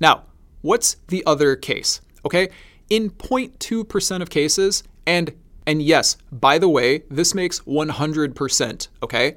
Now, 0.00 0.24
what's 0.62 0.96
the 1.08 1.24
other 1.26 1.56
case? 1.56 2.00
Okay? 2.24 2.48
In 2.90 3.10
0.2% 3.10 4.22
of 4.22 4.30
cases, 4.30 4.82
and 5.06 5.32
and 5.66 5.80
yes, 5.80 6.16
by 6.32 6.58
the 6.58 6.68
way, 6.68 7.04
this 7.08 7.34
makes 7.34 7.60
100%, 7.60 8.88
okay? 9.02 9.36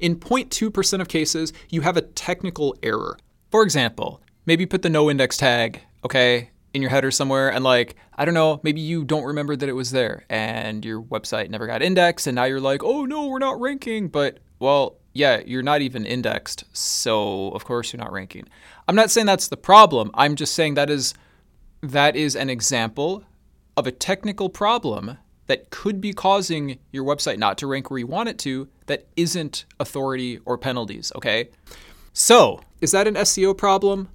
In 0.00 0.16
0.2% 0.16 1.00
of 1.00 1.08
cases, 1.08 1.52
you 1.70 1.80
have 1.82 1.96
a 1.96 2.02
technical 2.02 2.76
error. 2.82 3.18
For 3.50 3.62
example, 3.62 4.22
maybe 4.46 4.66
put 4.66 4.82
the 4.82 4.90
no 4.90 5.10
index 5.10 5.36
tag, 5.36 5.82
okay, 6.04 6.50
in 6.74 6.82
your 6.82 6.90
header 6.90 7.10
somewhere, 7.10 7.50
and 7.50 7.64
like, 7.64 7.96
I 8.14 8.24
don't 8.24 8.34
know, 8.34 8.60
maybe 8.62 8.80
you 8.80 9.04
don't 9.04 9.24
remember 9.24 9.56
that 9.56 9.68
it 9.68 9.72
was 9.72 9.90
there 9.90 10.24
and 10.28 10.84
your 10.84 11.02
website 11.02 11.50
never 11.50 11.66
got 11.66 11.82
indexed, 11.82 12.26
and 12.26 12.34
now 12.34 12.44
you're 12.44 12.60
like, 12.60 12.82
oh 12.84 13.04
no, 13.04 13.26
we're 13.26 13.38
not 13.38 13.60
ranking. 13.60 14.08
But, 14.08 14.38
well, 14.58 14.98
yeah, 15.14 15.40
you're 15.44 15.62
not 15.62 15.80
even 15.80 16.06
indexed, 16.06 16.64
so 16.72 17.50
of 17.50 17.64
course 17.64 17.92
you're 17.92 18.02
not 18.02 18.12
ranking. 18.12 18.48
I'm 18.86 18.94
not 18.94 19.10
saying 19.10 19.26
that's 19.26 19.48
the 19.48 19.56
problem. 19.56 20.10
I'm 20.14 20.36
just 20.36 20.54
saying 20.54 20.74
that 20.74 20.90
is 20.90 21.14
that 21.82 22.16
is 22.16 22.36
an 22.36 22.50
example 22.50 23.24
of 23.76 23.86
a 23.86 23.92
technical 23.92 24.48
problem 24.48 25.18
that 25.48 25.70
could 25.70 26.00
be 26.00 26.12
causing 26.12 26.78
your 26.92 27.04
website 27.04 27.38
not 27.38 27.58
to 27.58 27.66
rank 27.66 27.90
where 27.90 27.98
you 27.98 28.06
want 28.06 28.28
it 28.28 28.38
to 28.38 28.68
that 28.86 29.06
isn't 29.16 29.64
authority 29.80 30.38
or 30.44 30.56
penalties, 30.56 31.10
okay? 31.16 31.48
So, 32.12 32.60
is 32.80 32.92
that 32.92 33.08
an 33.08 33.14
SEO 33.14 33.56
problem? 33.56 34.08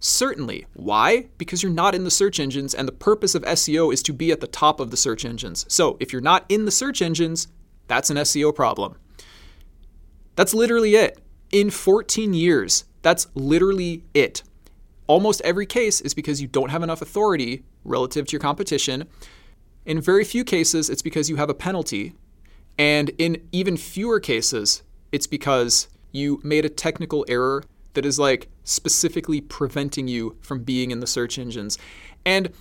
Certainly. 0.00 0.66
Why? 0.72 1.28
Because 1.36 1.62
you're 1.62 1.70
not 1.70 1.94
in 1.94 2.04
the 2.04 2.10
search 2.10 2.40
engines, 2.40 2.74
and 2.74 2.88
the 2.88 2.92
purpose 2.92 3.34
of 3.34 3.42
SEO 3.42 3.92
is 3.92 4.02
to 4.04 4.14
be 4.14 4.32
at 4.32 4.40
the 4.40 4.46
top 4.46 4.80
of 4.80 4.90
the 4.90 4.96
search 4.96 5.24
engines. 5.24 5.66
So, 5.68 5.98
if 6.00 6.12
you're 6.12 6.22
not 6.22 6.46
in 6.48 6.64
the 6.64 6.70
search 6.70 7.02
engines, 7.02 7.48
that's 7.86 8.08
an 8.08 8.16
SEO 8.16 8.54
problem. 8.54 8.96
That's 10.36 10.54
literally 10.54 10.94
it. 10.94 11.20
In 11.52 11.70
14 11.70 12.32
years, 12.32 12.84
that's 13.02 13.26
literally 13.34 14.04
it. 14.14 14.42
Almost 15.06 15.42
every 15.42 15.66
case 15.66 16.00
is 16.00 16.14
because 16.14 16.40
you 16.40 16.48
don't 16.48 16.70
have 16.70 16.82
enough 16.82 17.02
authority 17.02 17.64
relative 17.84 18.26
to 18.26 18.32
your 18.32 18.40
competition 18.40 19.08
in 19.90 20.00
very 20.00 20.22
few 20.22 20.44
cases, 20.44 20.88
it's 20.88 21.02
because 21.02 21.28
you 21.28 21.34
have 21.34 21.50
a 21.50 21.54
penalty. 21.54 22.14
And 22.78 23.10
in 23.18 23.48
even 23.50 23.76
fewer 23.76 24.20
cases, 24.20 24.84
it's 25.10 25.26
because 25.26 25.88
you 26.12 26.40
made 26.44 26.64
a 26.64 26.68
technical 26.68 27.24
error 27.26 27.64
that 27.94 28.06
is 28.06 28.16
like 28.16 28.48
specifically 28.62 29.40
preventing 29.40 30.06
you 30.06 30.36
from 30.42 30.62
being 30.62 30.92
in 30.92 31.00
the 31.00 31.08
search 31.08 31.40
engines. 31.40 31.76
And 32.24 32.52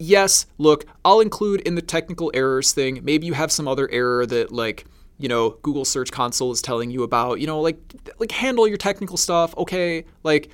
yes, 0.00 0.46
look, 0.58 0.86
I'll 1.04 1.20
include 1.20 1.60
in 1.60 1.76
the 1.76 1.82
technical 1.82 2.32
errors 2.34 2.72
thing, 2.72 2.98
maybe 3.04 3.28
you 3.28 3.34
have 3.34 3.52
some 3.52 3.68
other 3.68 3.88
error 3.92 4.26
that 4.26 4.50
like, 4.50 4.86
you 5.18 5.28
know, 5.28 5.50
Google 5.62 5.84
Search 5.84 6.10
Console 6.10 6.50
is 6.50 6.60
telling 6.60 6.90
you 6.90 7.04
about, 7.04 7.38
you 7.38 7.46
know, 7.46 7.60
like 7.60 7.78
like 8.18 8.32
handle 8.32 8.66
your 8.66 8.76
technical 8.76 9.16
stuff, 9.16 9.56
okay? 9.56 10.04
Like 10.24 10.50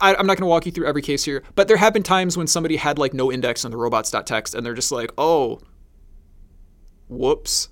I, 0.00 0.14
am 0.18 0.26
not 0.26 0.36
going 0.36 0.42
to 0.42 0.46
walk 0.46 0.66
you 0.66 0.72
through 0.72 0.86
every 0.86 1.02
case 1.02 1.24
here, 1.24 1.42
but 1.54 1.68
there 1.68 1.76
have 1.76 1.92
been 1.92 2.02
times 2.02 2.36
when 2.36 2.46
somebody 2.46 2.76
had 2.76 2.98
like 2.98 3.12
no 3.14 3.30
index 3.30 3.64
on 3.64 3.70
the 3.70 3.76
robots.txt 3.76 4.54
and 4.54 4.64
they're 4.64 4.74
just 4.74 4.92
like, 4.92 5.12
oh, 5.18 5.60
whoops. 7.08 7.68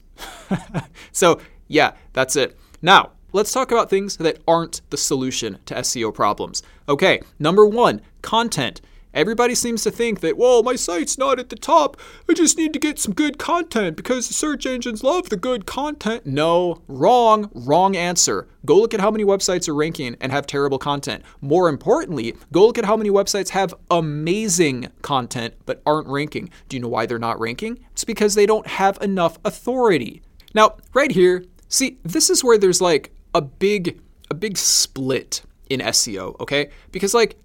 so, 1.12 1.40
yeah, 1.69 1.92
that's 2.12 2.37
it. 2.37 2.59
Now, 2.83 3.12
let's 3.33 3.52
talk 3.52 3.73
about 3.73 3.88
things 3.88 4.16
that 4.19 4.40
aren't 4.47 4.83
the 4.90 4.97
solution 4.97 5.59
to 5.66 5.75
SEO 5.76 6.12
problems. 6.12 6.62
Okay, 6.88 7.21
number 7.38 7.66
one, 7.66 8.02
content. 8.21 8.81
Everybody 9.14 9.54
seems 9.54 9.83
to 9.83 9.90
think 9.90 10.21
that, 10.21 10.38
well, 10.38 10.62
my 10.62 10.75
site's 10.75 11.19
not 11.19 11.38
at 11.38 11.50
the 11.50 11.57
top. 11.57 11.99
I 12.28 12.35
just 12.35 12.57
need 12.57 12.73
to 12.73 12.78
get 12.78 12.99
some 12.99 13.12
good 13.12 13.38
content 13.38 13.97
because 13.97 14.28
the 14.28 14.35
search 14.35 14.64
engines 14.64 15.04
love 15.04 15.28
the 15.28 15.37
good 15.37 15.66
content. 15.66 16.25
No, 16.25 16.83
wrong, 16.88 17.50
wrong 17.52 17.95
answer. 17.95 18.49
Go 18.64 18.78
look 18.78 18.95
at 18.95 19.00
how 19.00 19.11
many 19.11 19.25
websites 19.25 19.69
are 19.69 19.75
ranking 19.75 20.16
and 20.21 20.33
have 20.33 20.47
terrible 20.47 20.78
content. 20.78 21.23
More 21.40 21.69
importantly, 21.69 22.37
go 22.52 22.66
look 22.66 22.78
at 22.78 22.87
how 22.87 22.97
many 22.97 23.11
websites 23.11 23.50
have 23.50 23.75
amazing 23.90 24.88
content 25.02 25.54
but 25.66 25.83
aren't 25.85 26.09
ranking. 26.09 26.49
Do 26.69 26.76
you 26.76 26.81
know 26.83 26.88
why 26.88 27.07
they're 27.07 27.19
not 27.19 27.38
ranking? 27.38 27.85
It's 27.92 28.04
because 28.04 28.35
they 28.35 28.47
don't 28.47 28.66
have 28.66 28.99
enough 29.02 29.38
authority. 29.45 30.23
Now, 30.54 30.76
right 30.95 31.11
here, 31.11 31.45
see, 31.69 31.99
this 32.02 32.31
is 32.31 32.42
where 32.42 32.57
there's 32.57 32.81
like 32.81 33.12
a 33.35 33.42
big 33.42 34.00
a 34.31 34.35
big 34.35 34.57
split 34.57 35.42
in 35.69 35.81
SEO, 35.81 36.40
okay? 36.40 36.71
Because 36.90 37.12
like 37.12 37.37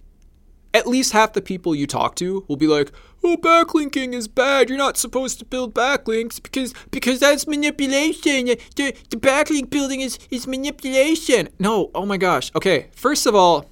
at 0.73 0.87
least 0.87 1.13
half 1.13 1.33
the 1.33 1.41
people 1.41 1.75
you 1.75 1.87
talk 1.87 2.15
to 2.15 2.45
will 2.47 2.57
be 2.57 2.67
like, 2.67 2.91
"Oh, 3.23 3.37
backlinking 3.37 4.13
is 4.13 4.27
bad. 4.27 4.69
You're 4.69 4.77
not 4.77 4.97
supposed 4.97 5.39
to 5.39 5.45
build 5.45 5.73
backlinks 5.73 6.41
because 6.41 6.73
because 6.91 7.19
that's 7.19 7.47
manipulation. 7.47 8.45
The, 8.75 8.95
the 9.09 9.17
backlink 9.17 9.69
building 9.69 10.01
is 10.01 10.19
is 10.29 10.47
manipulation." 10.47 11.49
No, 11.59 11.91
oh 11.95 12.05
my 12.05 12.17
gosh. 12.17 12.51
Okay, 12.55 12.87
first 12.95 13.25
of 13.25 13.35
all, 13.35 13.69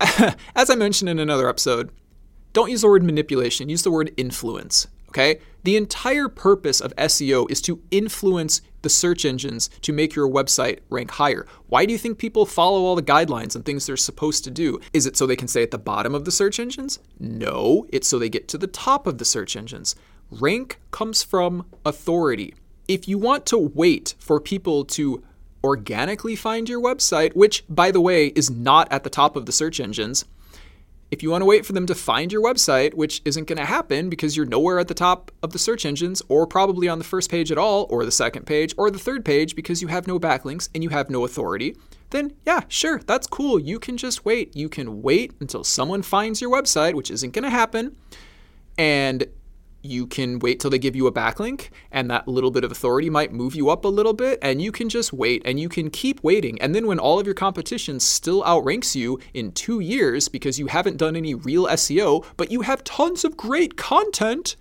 as 0.54 0.70
I 0.70 0.74
mentioned 0.74 1.08
in 1.08 1.18
another 1.18 1.48
episode, 1.48 1.90
don't 2.52 2.70
use 2.70 2.80
the 2.82 2.88
word 2.88 3.02
manipulation. 3.02 3.68
Use 3.68 3.82
the 3.82 3.90
word 3.90 4.12
influence. 4.16 4.86
Okay? 5.08 5.40
The 5.62 5.76
entire 5.76 6.28
purpose 6.28 6.80
of 6.80 6.96
SEO 6.96 7.50
is 7.50 7.60
to 7.62 7.82
influence 7.90 8.62
the 8.82 8.88
search 8.88 9.26
engines 9.26 9.68
to 9.82 9.92
make 9.92 10.14
your 10.14 10.28
website 10.28 10.78
rank 10.88 11.10
higher. 11.10 11.46
Why 11.66 11.84
do 11.84 11.92
you 11.92 11.98
think 11.98 12.16
people 12.16 12.46
follow 12.46 12.80
all 12.80 12.96
the 12.96 13.02
guidelines 13.02 13.54
and 13.54 13.64
things 13.64 13.86
they're 13.86 13.98
supposed 13.98 14.42
to 14.44 14.50
do? 14.50 14.80
Is 14.94 15.04
it 15.04 15.18
so 15.18 15.26
they 15.26 15.36
can 15.36 15.48
stay 15.48 15.62
at 15.62 15.70
the 15.70 15.78
bottom 15.78 16.14
of 16.14 16.24
the 16.24 16.32
search 16.32 16.58
engines? 16.58 16.98
No, 17.18 17.86
it's 17.90 18.08
so 18.08 18.18
they 18.18 18.30
get 18.30 18.48
to 18.48 18.58
the 18.58 18.66
top 18.66 19.06
of 19.06 19.18
the 19.18 19.24
search 19.24 19.54
engines. 19.54 19.94
Rank 20.30 20.80
comes 20.92 21.22
from 21.22 21.66
authority. 21.84 22.54
If 22.88 23.06
you 23.06 23.18
want 23.18 23.44
to 23.46 23.58
wait 23.58 24.14
for 24.18 24.40
people 24.40 24.84
to 24.86 25.22
organically 25.62 26.36
find 26.36 26.68
your 26.68 26.80
website, 26.80 27.36
which, 27.36 27.64
by 27.68 27.90
the 27.90 28.00
way, 28.00 28.28
is 28.28 28.50
not 28.50 28.90
at 28.90 29.04
the 29.04 29.10
top 29.10 29.36
of 29.36 29.44
the 29.44 29.52
search 29.52 29.78
engines, 29.78 30.24
if 31.10 31.22
you 31.22 31.30
want 31.30 31.42
to 31.42 31.46
wait 31.46 31.66
for 31.66 31.72
them 31.72 31.86
to 31.86 31.94
find 31.94 32.32
your 32.32 32.42
website, 32.42 32.94
which 32.94 33.20
isn't 33.24 33.46
going 33.46 33.58
to 33.58 33.64
happen 33.64 34.08
because 34.08 34.36
you're 34.36 34.46
nowhere 34.46 34.78
at 34.78 34.88
the 34.88 34.94
top 34.94 35.30
of 35.42 35.52
the 35.52 35.58
search 35.58 35.84
engines, 35.84 36.22
or 36.28 36.46
probably 36.46 36.88
on 36.88 36.98
the 36.98 37.04
first 37.04 37.30
page 37.30 37.50
at 37.50 37.58
all, 37.58 37.86
or 37.90 38.04
the 38.04 38.12
second 38.12 38.46
page, 38.46 38.74
or 38.76 38.90
the 38.90 38.98
third 38.98 39.24
page 39.24 39.56
because 39.56 39.82
you 39.82 39.88
have 39.88 40.06
no 40.06 40.20
backlinks 40.20 40.68
and 40.74 40.84
you 40.84 40.90
have 40.90 41.10
no 41.10 41.24
authority, 41.24 41.76
then 42.10 42.32
yeah, 42.46 42.60
sure, 42.68 43.00
that's 43.06 43.26
cool. 43.26 43.58
You 43.58 43.78
can 43.78 43.96
just 43.96 44.24
wait. 44.24 44.54
You 44.54 44.68
can 44.68 45.02
wait 45.02 45.34
until 45.40 45.64
someone 45.64 46.02
finds 46.02 46.40
your 46.40 46.50
website, 46.50 46.94
which 46.94 47.10
isn't 47.10 47.32
going 47.32 47.44
to 47.44 47.50
happen. 47.50 47.96
And 48.78 49.26
you 49.82 50.06
can 50.06 50.38
wait 50.38 50.60
till 50.60 50.70
they 50.70 50.78
give 50.78 50.96
you 50.96 51.06
a 51.06 51.12
backlink, 51.12 51.68
and 51.90 52.10
that 52.10 52.28
little 52.28 52.50
bit 52.50 52.64
of 52.64 52.72
authority 52.72 53.10
might 53.10 53.32
move 53.32 53.54
you 53.54 53.70
up 53.70 53.84
a 53.84 53.88
little 53.88 54.12
bit, 54.12 54.38
and 54.42 54.60
you 54.60 54.72
can 54.72 54.88
just 54.88 55.12
wait 55.12 55.42
and 55.44 55.58
you 55.58 55.68
can 55.68 55.90
keep 55.90 56.22
waiting. 56.22 56.60
And 56.60 56.74
then 56.74 56.86
when 56.86 56.98
all 56.98 57.18
of 57.18 57.26
your 57.26 57.34
competition 57.34 58.00
still 58.00 58.44
outranks 58.44 58.94
you 58.94 59.18
in 59.34 59.52
two 59.52 59.80
years 59.80 60.28
because 60.28 60.58
you 60.58 60.66
haven't 60.66 60.96
done 60.96 61.16
any 61.16 61.34
real 61.34 61.66
SEO, 61.66 62.24
but 62.36 62.50
you 62.50 62.62
have 62.62 62.84
tons 62.84 63.24
of 63.24 63.36
great 63.36 63.76
content. 63.76 64.56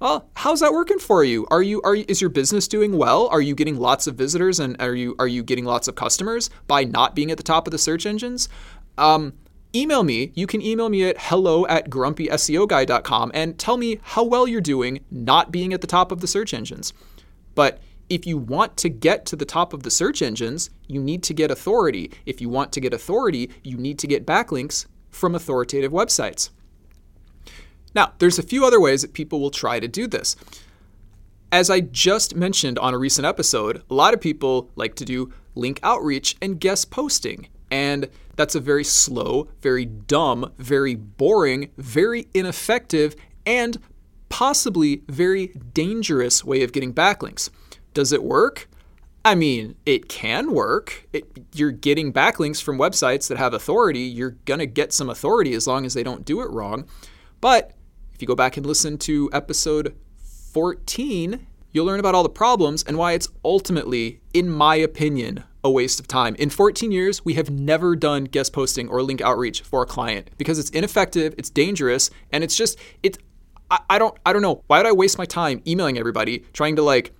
Well, 0.00 0.30
how's 0.36 0.60
that 0.60 0.72
working 0.72 1.00
for 1.00 1.24
you? 1.24 1.46
Are 1.50 1.62
you 1.62 1.82
are 1.82 1.96
is 1.96 2.20
your 2.20 2.30
business 2.30 2.68
doing 2.68 2.96
well? 2.96 3.26
Are 3.28 3.40
you 3.40 3.54
getting 3.54 3.76
lots 3.76 4.06
of 4.06 4.14
visitors 4.14 4.60
and 4.60 4.80
are 4.80 4.94
you 4.94 5.16
are 5.18 5.26
you 5.26 5.42
getting 5.42 5.64
lots 5.64 5.88
of 5.88 5.96
customers 5.96 6.50
by 6.68 6.84
not 6.84 7.16
being 7.16 7.32
at 7.32 7.36
the 7.36 7.42
top 7.42 7.66
of 7.66 7.72
the 7.72 7.78
search 7.78 8.06
engines? 8.06 8.48
Um, 8.96 9.34
email 9.74 10.02
me. 10.02 10.32
You 10.34 10.46
can 10.46 10.62
email 10.62 10.88
me 10.88 11.04
at 11.04 11.16
hello 11.18 11.66
at 11.66 11.90
grumpyseoguy.com 11.90 13.30
and 13.34 13.58
tell 13.58 13.76
me 13.76 14.00
how 14.02 14.24
well 14.24 14.48
you're 14.48 14.60
doing 14.60 15.00
not 15.10 15.52
being 15.52 15.72
at 15.72 15.80
the 15.80 15.86
top 15.86 16.10
of 16.12 16.20
the 16.20 16.26
search 16.26 16.54
engines. 16.54 16.92
But 17.54 17.80
if 18.08 18.26
you 18.26 18.38
want 18.38 18.76
to 18.78 18.88
get 18.88 19.26
to 19.26 19.36
the 19.36 19.44
top 19.44 19.72
of 19.72 19.82
the 19.82 19.90
search 19.90 20.22
engines, 20.22 20.70
you 20.86 21.02
need 21.02 21.22
to 21.24 21.34
get 21.34 21.50
authority. 21.50 22.10
If 22.24 22.40
you 22.40 22.48
want 22.48 22.72
to 22.72 22.80
get 22.80 22.94
authority, 22.94 23.50
you 23.62 23.76
need 23.76 23.98
to 23.98 24.06
get 24.06 24.26
backlinks 24.26 24.86
from 25.10 25.34
authoritative 25.34 25.92
websites. 25.92 26.50
Now, 27.94 28.12
there's 28.18 28.38
a 28.38 28.42
few 28.42 28.64
other 28.64 28.80
ways 28.80 29.02
that 29.02 29.12
people 29.12 29.40
will 29.40 29.50
try 29.50 29.80
to 29.80 29.88
do 29.88 30.06
this. 30.06 30.36
As 31.50 31.70
I 31.70 31.80
just 31.80 32.36
mentioned 32.36 32.78
on 32.78 32.94
a 32.94 32.98
recent 32.98 33.26
episode, 33.26 33.82
a 33.90 33.94
lot 33.94 34.14
of 34.14 34.20
people 34.20 34.70
like 34.76 34.94
to 34.96 35.04
do 35.04 35.32
link 35.54 35.80
outreach 35.82 36.36
and 36.40 36.60
guest 36.60 36.90
posting. 36.90 37.48
And 37.70 38.08
that's 38.38 38.54
a 38.54 38.60
very 38.60 38.84
slow, 38.84 39.48
very 39.60 39.84
dumb, 39.84 40.52
very 40.58 40.94
boring, 40.94 41.72
very 41.76 42.28
ineffective, 42.32 43.16
and 43.44 43.78
possibly 44.28 45.02
very 45.08 45.48
dangerous 45.74 46.44
way 46.44 46.62
of 46.62 46.72
getting 46.72 46.94
backlinks. 46.94 47.50
Does 47.94 48.12
it 48.12 48.22
work? 48.22 48.68
I 49.24 49.34
mean, 49.34 49.74
it 49.84 50.08
can 50.08 50.52
work. 50.52 51.08
It, 51.12 51.24
you're 51.52 51.72
getting 51.72 52.12
backlinks 52.12 52.62
from 52.62 52.78
websites 52.78 53.26
that 53.26 53.38
have 53.38 53.54
authority. 53.54 54.02
You're 54.02 54.36
going 54.44 54.60
to 54.60 54.66
get 54.66 54.92
some 54.92 55.10
authority 55.10 55.52
as 55.54 55.66
long 55.66 55.84
as 55.84 55.94
they 55.94 56.04
don't 56.04 56.24
do 56.24 56.40
it 56.40 56.50
wrong. 56.52 56.86
But 57.40 57.72
if 58.14 58.22
you 58.22 58.28
go 58.28 58.36
back 58.36 58.56
and 58.56 58.64
listen 58.64 58.98
to 58.98 59.28
episode 59.32 59.96
14, 60.52 61.44
you'll 61.72 61.86
learn 61.86 61.98
about 61.98 62.14
all 62.14 62.22
the 62.22 62.28
problems 62.28 62.84
and 62.84 62.96
why 62.96 63.14
it's 63.14 63.28
ultimately, 63.44 64.20
in 64.32 64.48
my 64.48 64.76
opinion, 64.76 65.42
a 65.64 65.70
waste 65.70 66.00
of 66.00 66.06
time. 66.06 66.34
In 66.36 66.50
14 66.50 66.92
years, 66.92 67.24
we 67.24 67.34
have 67.34 67.50
never 67.50 67.96
done 67.96 68.24
guest 68.24 68.52
posting 68.52 68.88
or 68.88 69.02
link 69.02 69.20
outreach 69.20 69.62
for 69.62 69.82
a 69.82 69.86
client 69.86 70.30
because 70.38 70.58
it's 70.58 70.70
ineffective, 70.70 71.34
it's 71.36 71.50
dangerous, 71.50 72.10
and 72.32 72.44
it's 72.44 72.56
just 72.56 72.78
it 73.02 73.18
I, 73.70 73.80
I 73.90 73.98
don't 73.98 74.16
I 74.24 74.32
don't 74.32 74.42
know. 74.42 74.62
Why 74.66 74.78
would 74.78 74.86
I 74.86 74.92
waste 74.92 75.18
my 75.18 75.24
time 75.24 75.62
emailing 75.66 75.98
everybody 75.98 76.40
trying 76.52 76.76
to 76.76 76.82
like 76.82 77.12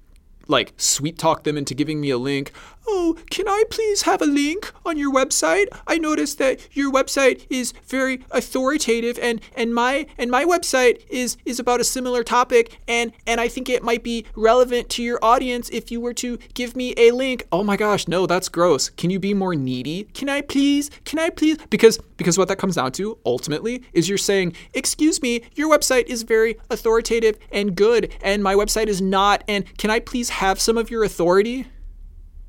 like 0.48 0.72
sweet 0.76 1.18
talk 1.18 1.44
them 1.44 1.56
into 1.56 1.74
giving 1.74 2.00
me 2.00 2.10
a 2.10 2.18
link. 2.18 2.52
Oh, 2.86 3.16
can 3.30 3.46
I 3.46 3.64
please 3.70 4.02
have 4.02 4.22
a 4.22 4.26
link 4.26 4.72
on 4.84 4.96
your 4.96 5.12
website? 5.12 5.66
I 5.86 5.98
noticed 5.98 6.38
that 6.38 6.66
your 6.72 6.90
website 6.90 7.46
is 7.50 7.72
very 7.86 8.24
authoritative 8.30 9.18
and 9.20 9.40
and 9.54 9.74
my 9.74 10.06
and 10.16 10.30
my 10.30 10.44
website 10.44 11.04
is 11.10 11.36
is 11.44 11.60
about 11.60 11.80
a 11.80 11.84
similar 11.84 12.24
topic 12.24 12.78
and 12.88 13.12
and 13.26 13.40
I 13.40 13.48
think 13.48 13.68
it 13.68 13.82
might 13.82 14.02
be 14.02 14.24
relevant 14.34 14.88
to 14.90 15.02
your 15.02 15.18
audience 15.22 15.68
if 15.68 15.90
you 15.90 16.00
were 16.00 16.14
to 16.14 16.38
give 16.54 16.74
me 16.74 16.94
a 16.96 17.10
link. 17.10 17.46
Oh 17.52 17.62
my 17.62 17.76
gosh, 17.76 18.08
no, 18.08 18.26
that's 18.26 18.48
gross. 18.48 18.88
Can 18.88 19.10
you 19.10 19.20
be 19.20 19.34
more 19.34 19.54
needy? 19.54 20.04
Can 20.14 20.30
I 20.30 20.40
please? 20.40 20.90
Can 21.04 21.18
I 21.18 21.28
please? 21.28 21.58
Because 21.68 21.98
because 22.18 22.36
what 22.36 22.48
that 22.48 22.56
comes 22.56 22.74
down 22.74 22.92
to 22.92 23.16
ultimately 23.24 23.82
is 23.94 24.08
you're 24.10 24.18
saying, 24.18 24.54
"Excuse 24.74 25.22
me, 25.22 25.40
your 25.54 25.70
website 25.74 26.04
is 26.06 26.22
very 26.24 26.58
authoritative 26.68 27.38
and 27.50 27.74
good 27.74 28.12
and 28.20 28.42
my 28.42 28.54
website 28.54 28.88
is 28.88 29.00
not 29.00 29.42
and 29.48 29.64
can 29.78 29.88
I 29.90 30.00
please 30.00 30.28
have 30.28 30.60
some 30.60 30.76
of 30.76 30.90
your 30.90 31.02
authority?" 31.04 31.66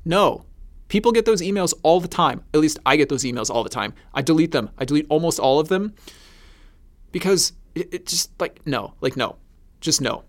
No. 0.04 0.44
People 0.88 1.12
get 1.12 1.24
those 1.24 1.40
emails 1.40 1.72
all 1.82 2.00
the 2.00 2.08
time. 2.08 2.42
At 2.52 2.60
least 2.60 2.78
I 2.84 2.96
get 2.96 3.08
those 3.08 3.22
emails 3.22 3.48
all 3.48 3.62
the 3.62 3.70
time. 3.70 3.94
I 4.12 4.22
delete 4.22 4.50
them. 4.50 4.70
I 4.76 4.84
delete 4.84 5.06
almost 5.08 5.38
all 5.38 5.60
of 5.60 5.68
them 5.68 5.94
because 7.12 7.52
it, 7.74 7.94
it 7.94 8.06
just 8.06 8.38
like 8.40 8.60
no, 8.66 8.94
like 9.00 9.16
no. 9.16 9.36
Just 9.80 10.00
no. 10.00 10.24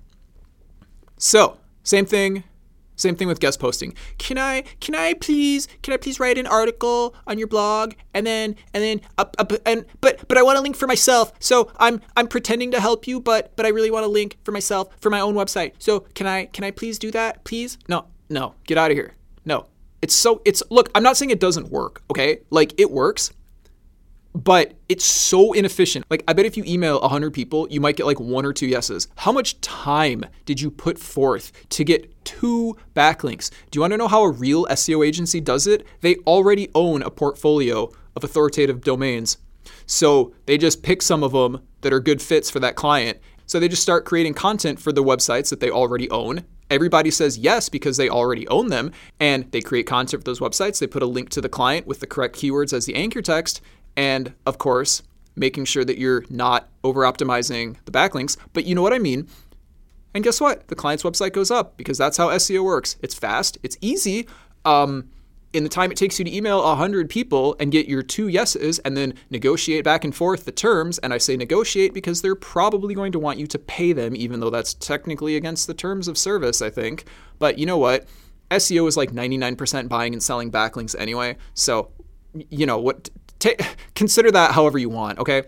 So, 1.17 1.57
same 1.83 2.05
thing 2.05 2.43
same 3.01 3.15
thing 3.15 3.27
with 3.27 3.39
guest 3.39 3.59
posting. 3.59 3.93
Can 4.17 4.37
I 4.37 4.61
can 4.79 4.95
I 4.95 5.13
please 5.15 5.67
can 5.81 5.93
I 5.93 5.97
please 5.97 6.19
write 6.19 6.37
an 6.37 6.47
article 6.47 7.15
on 7.27 7.37
your 7.37 7.47
blog 7.47 7.93
and 8.13 8.25
then 8.25 8.55
and 8.73 8.83
then 8.83 9.01
up, 9.17 9.35
up 9.39 9.51
and 9.65 9.85
but 9.99 10.27
but 10.27 10.37
I 10.37 10.43
want 10.43 10.57
a 10.57 10.61
link 10.61 10.75
for 10.75 10.87
myself. 10.87 11.33
So 11.39 11.71
I'm 11.77 12.01
I'm 12.15 12.27
pretending 12.27 12.71
to 12.71 12.79
help 12.79 13.07
you, 13.07 13.19
but 13.19 13.55
but 13.55 13.65
I 13.65 13.69
really 13.69 13.91
want 13.91 14.05
a 14.05 14.09
link 14.09 14.37
for 14.43 14.51
myself 14.51 14.89
for 14.99 15.09
my 15.09 15.19
own 15.19 15.35
website. 15.35 15.73
So 15.79 16.01
can 16.15 16.27
I 16.27 16.45
can 16.45 16.63
I 16.63 16.71
please 16.71 16.99
do 16.99 17.11
that? 17.11 17.43
Please? 17.43 17.77
No. 17.87 18.05
No. 18.29 18.55
Get 18.65 18.77
out 18.77 18.91
of 18.91 18.97
here. 18.97 19.13
No. 19.45 19.67
It's 20.01 20.15
so 20.15 20.41
it's 20.45 20.63
look, 20.69 20.89
I'm 20.95 21.03
not 21.03 21.17
saying 21.17 21.29
it 21.29 21.39
doesn't 21.39 21.69
work, 21.69 22.03
okay? 22.09 22.39
Like 22.49 22.73
it 22.79 22.89
works, 22.89 23.31
but 24.33 24.73
it's 24.89 25.05
so 25.05 25.53
inefficient. 25.53 26.05
Like 26.09 26.23
I 26.27 26.33
bet 26.33 26.45
if 26.45 26.57
you 26.57 26.63
email 26.65 26.99
100 27.01 27.33
people, 27.33 27.67
you 27.69 27.79
might 27.79 27.95
get 27.95 28.05
like 28.05 28.19
one 28.19 28.45
or 28.45 28.53
two 28.53 28.67
yeses. 28.67 29.07
How 29.17 29.31
much 29.31 29.59
time 29.61 30.25
did 30.45 30.59
you 30.59 30.71
put 30.71 30.97
forth 30.97 31.51
to 31.69 31.83
get 31.83 32.10
two 32.23 32.77
backlinks? 32.95 33.49
Do 33.69 33.77
you 33.77 33.81
want 33.81 33.91
to 33.91 33.97
know 33.97 34.07
how 34.07 34.23
a 34.23 34.31
real 34.31 34.65
SEO 34.67 35.05
agency 35.05 35.39
does 35.39 35.67
it? 35.67 35.85
They 36.01 36.15
already 36.27 36.69
own 36.75 37.01
a 37.01 37.09
portfolio 37.09 37.91
of 38.15 38.23
authoritative 38.23 38.81
domains. 38.81 39.37
So 39.85 40.33
they 40.45 40.57
just 40.57 40.83
pick 40.83 41.01
some 41.01 41.23
of 41.23 41.31
them 41.31 41.61
that 41.81 41.93
are 41.93 41.99
good 41.99 42.21
fits 42.21 42.49
for 42.49 42.59
that 42.59 42.75
client. 42.75 43.19
So 43.45 43.59
they 43.59 43.67
just 43.67 43.81
start 43.81 44.05
creating 44.05 44.33
content 44.33 44.79
for 44.79 44.91
the 44.91 45.03
websites 45.03 45.49
that 45.49 45.59
they 45.59 45.69
already 45.69 46.09
own 46.09 46.45
Everybody 46.71 47.11
says 47.11 47.37
yes 47.37 47.67
because 47.67 47.97
they 47.97 48.07
already 48.07 48.47
own 48.47 48.69
them 48.69 48.93
and 49.19 49.51
they 49.51 49.59
create 49.59 49.85
content 49.85 50.21
for 50.21 50.23
those 50.23 50.39
websites. 50.39 50.79
They 50.79 50.87
put 50.87 51.03
a 51.03 51.05
link 51.05 51.27
to 51.31 51.41
the 51.41 51.49
client 51.49 51.85
with 51.85 51.99
the 51.99 52.07
correct 52.07 52.37
keywords 52.37 52.71
as 52.71 52.85
the 52.85 52.95
anchor 52.95 53.21
text. 53.21 53.59
And 53.97 54.33
of 54.45 54.57
course, 54.57 55.03
making 55.35 55.65
sure 55.65 55.83
that 55.83 55.97
you're 55.97 56.23
not 56.29 56.69
over 56.81 57.01
optimizing 57.01 57.75
the 57.83 57.91
backlinks. 57.91 58.37
But 58.53 58.63
you 58.63 58.73
know 58.73 58.81
what 58.81 58.93
I 58.93 58.99
mean. 58.99 59.27
And 60.13 60.23
guess 60.23 60.41
what? 60.41 60.67
The 60.67 60.75
client's 60.75 61.03
website 61.03 61.33
goes 61.33 61.51
up 61.51 61.77
because 61.77 61.97
that's 61.97 62.17
how 62.17 62.29
SEO 62.29 62.63
works. 62.63 62.97
It's 63.01 63.15
fast, 63.15 63.57
it's 63.63 63.77
easy. 63.81 64.27
Um, 64.65 65.09
in 65.53 65.63
the 65.63 65.69
time 65.69 65.91
it 65.91 65.97
takes 65.97 66.17
you 66.17 66.25
to 66.25 66.35
email 66.35 66.63
100 66.63 67.09
people 67.09 67.55
and 67.59 67.71
get 67.71 67.87
your 67.87 68.01
two 68.01 68.27
yeses 68.27 68.79
and 68.79 68.95
then 68.95 69.13
negotiate 69.29 69.83
back 69.83 70.03
and 70.03 70.15
forth 70.15 70.45
the 70.45 70.51
terms, 70.51 70.97
and 70.99 71.13
I 71.13 71.17
say 71.17 71.35
negotiate 71.35 71.93
because 71.93 72.21
they're 72.21 72.35
probably 72.35 72.93
going 72.93 73.11
to 73.11 73.19
want 73.19 73.39
you 73.39 73.47
to 73.47 73.59
pay 73.59 73.93
them, 73.93 74.15
even 74.15 74.39
though 74.39 74.49
that's 74.49 74.73
technically 74.73 75.35
against 75.35 75.67
the 75.67 75.73
terms 75.73 76.07
of 76.07 76.17
service, 76.17 76.61
I 76.61 76.69
think. 76.69 77.05
But 77.39 77.57
you 77.57 77.65
know 77.65 77.77
what? 77.77 78.05
SEO 78.49 78.87
is 78.87 78.97
like 78.97 79.11
99% 79.11 79.89
buying 79.89 80.13
and 80.13 80.21
selling 80.23 80.51
backlinks 80.51 80.95
anyway. 80.97 81.37
So, 81.53 81.91
you 82.49 82.65
know 82.65 82.77
what? 82.77 83.09
T- 83.39 83.55
consider 83.95 84.31
that 84.31 84.51
however 84.51 84.77
you 84.77 84.89
want, 84.89 85.19
okay? 85.19 85.43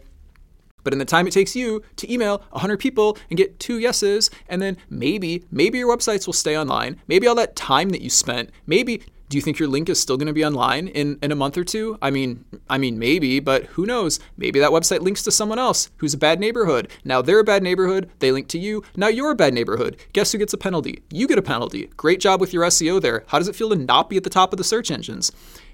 But 0.84 0.94
in 0.94 1.00
the 1.00 1.06
time 1.06 1.28
it 1.28 1.32
takes 1.32 1.56
you 1.56 1.82
to 1.98 2.12
email 2.12 2.44
100 2.52 2.78
people 2.80 3.18
and 3.30 3.38
get 3.38 3.60
two 3.60 3.80
yeses, 3.80 4.30
and 4.48 4.62
then 4.62 4.78
maybe, 4.90 5.44
maybe 5.52 5.78
your 5.78 5.96
websites 5.96 6.26
will 6.26 6.34
stay 6.34 6.58
online. 6.58 7.02
Maybe 7.08 7.28
all 7.28 7.36
that 7.36 7.56
time 7.56 7.90
that 7.90 8.02
you 8.02 8.10
spent, 8.10 8.50
maybe 8.68 9.04
do 9.34 9.38
you 9.38 9.42
think 9.42 9.58
your 9.58 9.68
link 9.68 9.90
is 9.90 10.00
still 10.00 10.16
going 10.16 10.28
to 10.28 10.34
be 10.34 10.46
online 10.46 10.88
in, 10.90 11.18
in 11.24 11.32
a 11.32 11.36
month 11.36 11.58
or 11.58 11.64
two? 11.64 11.98
I 12.04 12.12
mean, 12.12 12.46
I 12.70 12.78
mean 12.78 13.00
maybe, 13.00 13.40
but 13.40 13.66
who 13.66 13.84
knows? 13.84 14.20
Maybe 14.38 14.60
that 14.60 14.70
website 14.70 15.00
links 15.00 15.24
to 15.24 15.32
someone 15.32 15.58
else 15.58 15.90
who's 15.98 16.14
a 16.14 16.20
bad 16.20 16.40
neighborhood. 16.40 16.92
Now 17.04 17.24
they're 17.24 17.40
a 17.40 17.44
bad 17.44 17.64
neighborhood, 17.64 18.12
they 18.20 18.32
link 18.32 18.48
to 18.50 18.60
you. 18.60 18.84
Now 18.96 19.08
you're 19.08 19.32
a 19.32 19.36
bad 19.36 19.56
neighborhood. 19.56 19.98
Guess 20.14 20.32
who 20.34 20.38
gets 20.38 20.54
a 20.54 20.58
penalty? 20.58 21.02
You 21.10 21.28
get 21.28 21.40
a 21.40 21.42
penalty. 21.42 21.90
Great 21.98 22.20
job 22.20 22.42
with 22.42 22.54
your 22.54 22.64
SEO 22.66 23.02
there. 23.02 23.24
How 23.26 23.40
does 23.40 23.48
it 23.48 23.56
feel 23.56 23.70
to 23.70 23.76
not 23.76 24.08
be 24.08 24.18
at 24.18 24.24
the 24.24 24.30
top 24.30 24.54
of 24.54 24.58
the 24.58 24.64
search 24.64 24.92
engines? 24.92 25.32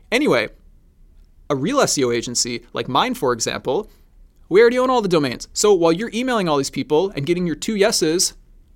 Anyway, 0.10 0.48
a 1.50 1.56
real 1.56 1.80
SEO 1.80 2.16
agency 2.16 2.66
like 2.72 2.88
mine, 2.88 3.14
for 3.14 3.34
example, 3.34 3.90
we 4.50 4.62
already 4.62 4.80
own 4.80 4.90
all 4.90 5.02
the 5.02 5.08
domains. 5.08 5.48
So 5.54 5.74
while 5.74 5.92
you're 5.92 6.12
emailing 6.14 6.50
all 6.50 6.58
these 6.58 6.70
people 6.70 7.12
and 7.12 7.26
getting 7.26 7.46
your 7.46 7.56
two 7.56 7.76
yeses, 7.76 8.34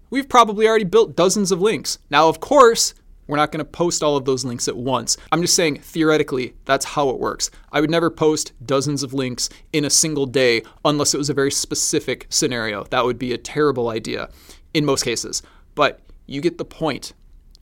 we've 0.09 0.29
probably 0.29 0.67
already 0.67 0.85
built 0.85 1.15
dozens 1.15 1.51
of 1.51 1.59
links. 1.59 1.97
Now, 2.09 2.29
of 2.29 2.39
course, 2.39 2.93
we're 3.27 3.37
not 3.37 3.51
going 3.51 3.59
to 3.59 3.71
post 3.71 4.03
all 4.03 4.15
of 4.15 4.25
those 4.25 4.45
links 4.45 4.67
at 4.67 4.77
once. 4.77 5.17
I'm 5.31 5.41
just 5.41 5.55
saying, 5.55 5.79
theoretically, 5.79 6.53
that's 6.65 6.85
how 6.85 7.09
it 7.09 7.19
works. 7.19 7.49
I 7.71 7.81
would 7.81 7.89
never 7.89 8.09
post 8.09 8.53
dozens 8.65 9.01
of 9.01 9.13
links 9.13 9.49
in 9.71 9.85
a 9.85 9.89
single 9.89 10.25
day 10.25 10.61
unless 10.85 11.13
it 11.13 11.17
was 11.17 11.29
a 11.29 11.33
very 11.33 11.51
specific 11.51 12.27
scenario. 12.29 12.83
That 12.85 13.05
would 13.05 13.17
be 13.17 13.33
a 13.33 13.37
terrible 13.37 13.89
idea 13.89 14.29
in 14.73 14.85
most 14.85 15.03
cases. 15.03 15.41
But 15.73 16.01
you 16.27 16.41
get 16.41 16.57
the 16.57 16.65
point. 16.65 17.13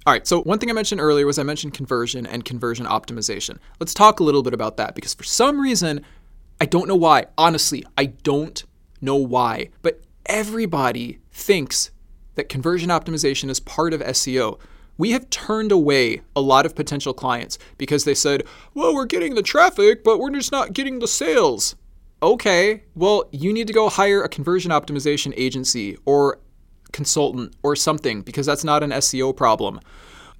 All 0.05 0.13
right, 0.13 0.25
so 0.25 0.41
one 0.41 0.57
thing 0.57 0.71
I 0.71 0.73
mentioned 0.73 0.99
earlier 0.99 1.27
was 1.27 1.37
I 1.37 1.43
mentioned 1.43 1.75
conversion 1.75 2.25
and 2.25 2.43
conversion 2.43 2.87
optimization. 2.87 3.59
Let's 3.79 3.93
talk 3.93 4.19
a 4.19 4.23
little 4.23 4.41
bit 4.41 4.53
about 4.53 4.77
that 4.77 4.95
because 4.95 5.13
for 5.13 5.23
some 5.23 5.59
reason, 5.61 6.03
I 6.61 6.65
don't 6.65 6.87
know 6.87 6.95
why. 6.95 7.25
Honestly, 7.37 7.83
I 7.97 8.05
don't 8.05 8.63
know 9.01 9.17
why. 9.17 9.69
But 9.81 10.01
everybody 10.25 11.19
thinks 11.31 11.91
that 12.35 12.47
conversion 12.47 12.89
optimization 12.89 13.49
is 13.49 13.59
part 13.59 13.93
of 13.93 13.99
SEO 13.99 14.57
we 15.01 15.13
have 15.13 15.27
turned 15.31 15.71
away 15.71 16.21
a 16.35 16.41
lot 16.41 16.63
of 16.63 16.75
potential 16.75 17.11
clients 17.11 17.57
because 17.79 18.03
they 18.03 18.13
said, 18.13 18.43
well, 18.75 18.93
we're 18.93 19.05
getting 19.05 19.33
the 19.33 19.41
traffic, 19.41 20.03
but 20.03 20.19
we're 20.19 20.29
just 20.29 20.51
not 20.51 20.73
getting 20.73 20.99
the 20.99 21.07
sales. 21.07 21.75
Okay, 22.21 22.83
well, 22.93 23.27
you 23.31 23.51
need 23.51 23.65
to 23.65 23.73
go 23.73 23.89
hire 23.89 24.21
a 24.21 24.29
conversion 24.29 24.69
optimization 24.69 25.33
agency 25.35 25.97
or 26.05 26.37
consultant 26.91 27.55
or 27.63 27.75
something 27.75 28.21
because 28.21 28.45
that's 28.45 28.63
not 28.63 28.83
an 28.83 28.91
SEO 28.91 29.35
problem. 29.35 29.79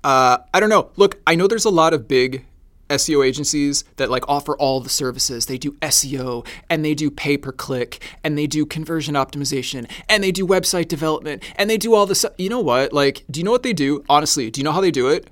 Uh, 0.04 0.38
I 0.54 0.60
don't 0.60 0.70
know. 0.70 0.92
Look, 0.96 1.20
I 1.26 1.34
know 1.34 1.48
there's 1.48 1.66
a 1.66 1.72
lot 1.72 1.96
of 1.96 2.08
big 2.08 2.46
SEO 2.92 3.26
agencies 3.26 3.84
that 3.96 4.10
like 4.10 4.24
offer 4.28 4.56
all 4.58 4.80
the 4.80 4.90
services. 4.90 5.46
They 5.46 5.58
do 5.58 5.72
SEO 5.82 6.46
and 6.70 6.86
they 6.86 6.94
do 6.94 7.10
pay 7.10 7.38
per 7.38 7.52
click 7.52 8.02
and 8.24 8.38
they 8.38 8.48
do 8.48 8.66
conversion 8.66 9.16
optimization 9.16 9.90
and 10.08 10.24
they 10.24 10.32
do 10.32 10.46
website 10.46 10.88
development 10.88 11.44
and 11.56 11.70
they 11.70 11.78
do 11.78 11.94
all 11.94 12.06
this. 12.06 12.26
You 12.38 12.50
know 12.50 12.62
what? 12.62 12.94
Like, 12.94 13.24
do 13.30 13.40
you 13.40 13.44
know 13.44 13.52
what 13.52 13.64
they 13.64 13.74
do? 13.74 14.04
Honestly, 14.10 14.52
do 14.52 14.60
you 14.60 14.64
know 14.64 14.72
how 14.72 14.82
they 14.82 14.92
do 14.92 15.08
it? 15.08 15.28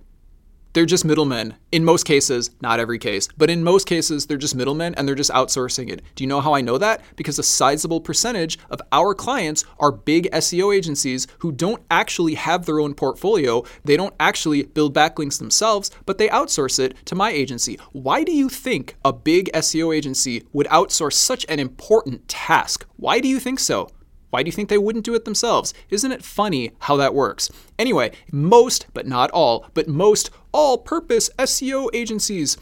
They're 0.80 0.86
just 0.86 1.04
middlemen. 1.04 1.56
In 1.74 1.84
most 1.84 2.06
cases, 2.06 2.52
not 2.62 2.80
every 2.80 2.98
case, 2.98 3.28
but 3.38 3.50
in 3.50 3.66
most 3.66 3.86
cases, 3.86 4.26
they're 4.28 4.38
just 4.38 4.56
middlemen 4.56 4.96
and 4.96 5.06
they're 5.06 5.14
just 5.14 5.30
outsourcing 5.32 5.90
it. 5.90 6.02
Do 6.16 6.24
you 6.24 6.28
know 6.30 6.40
how 6.40 6.54
I 6.54 6.62
know 6.62 6.78
that? 6.78 7.02
Because 7.18 7.38
a 7.38 7.44
sizable 7.44 8.00
percentage 8.00 8.58
of 8.70 8.82
our 8.94 9.14
clients 9.14 9.66
are 9.78 9.92
big 9.92 10.32
SEO 10.32 10.74
agencies 10.74 11.28
who 11.40 11.52
don't 11.52 11.84
actually 11.92 12.36
have 12.36 12.66
their 12.66 12.80
own 12.80 12.94
portfolio. 12.94 13.66
They 13.84 13.98
don't 13.98 14.16
actually 14.22 14.64
build 14.64 14.96
backlinks 14.96 15.38
themselves, 15.38 15.92
but 16.06 16.18
they 16.18 16.30
outsource 16.30 16.80
it 16.80 16.96
to 17.08 17.14
my 17.14 17.32
agency. 17.32 17.78
Why 17.92 18.24
do 18.24 18.32
you 18.32 18.48
think 18.48 18.96
a 19.04 19.12
big 19.12 19.52
SEO 19.52 19.94
agency 19.94 20.46
would 20.54 20.68
outsource 20.68 21.16
such 21.16 21.46
an 21.50 21.60
important 21.60 22.26
task? 22.30 22.86
Why 22.96 23.20
do 23.20 23.28
you 23.28 23.42
think 23.42 23.60
so? 23.60 23.90
Why 24.30 24.44
do 24.44 24.48
you 24.48 24.52
think 24.52 24.70
they 24.70 24.78
wouldn't 24.78 25.06
do 25.06 25.16
it 25.16 25.26
themselves? 25.26 25.74
Isn't 25.90 26.12
it 26.12 26.24
funny 26.24 26.72
how 26.80 26.98
that 26.98 27.16
works? 27.16 27.50
Anyway, 27.80 28.12
most, 28.32 28.86
but 28.94 29.08
not 29.08 29.32
all, 29.32 29.66
but 29.74 29.88
most 29.88 30.30
all 30.52 30.78
purpose 30.78 31.30
SEO 31.38 31.90
agencies 31.94 32.58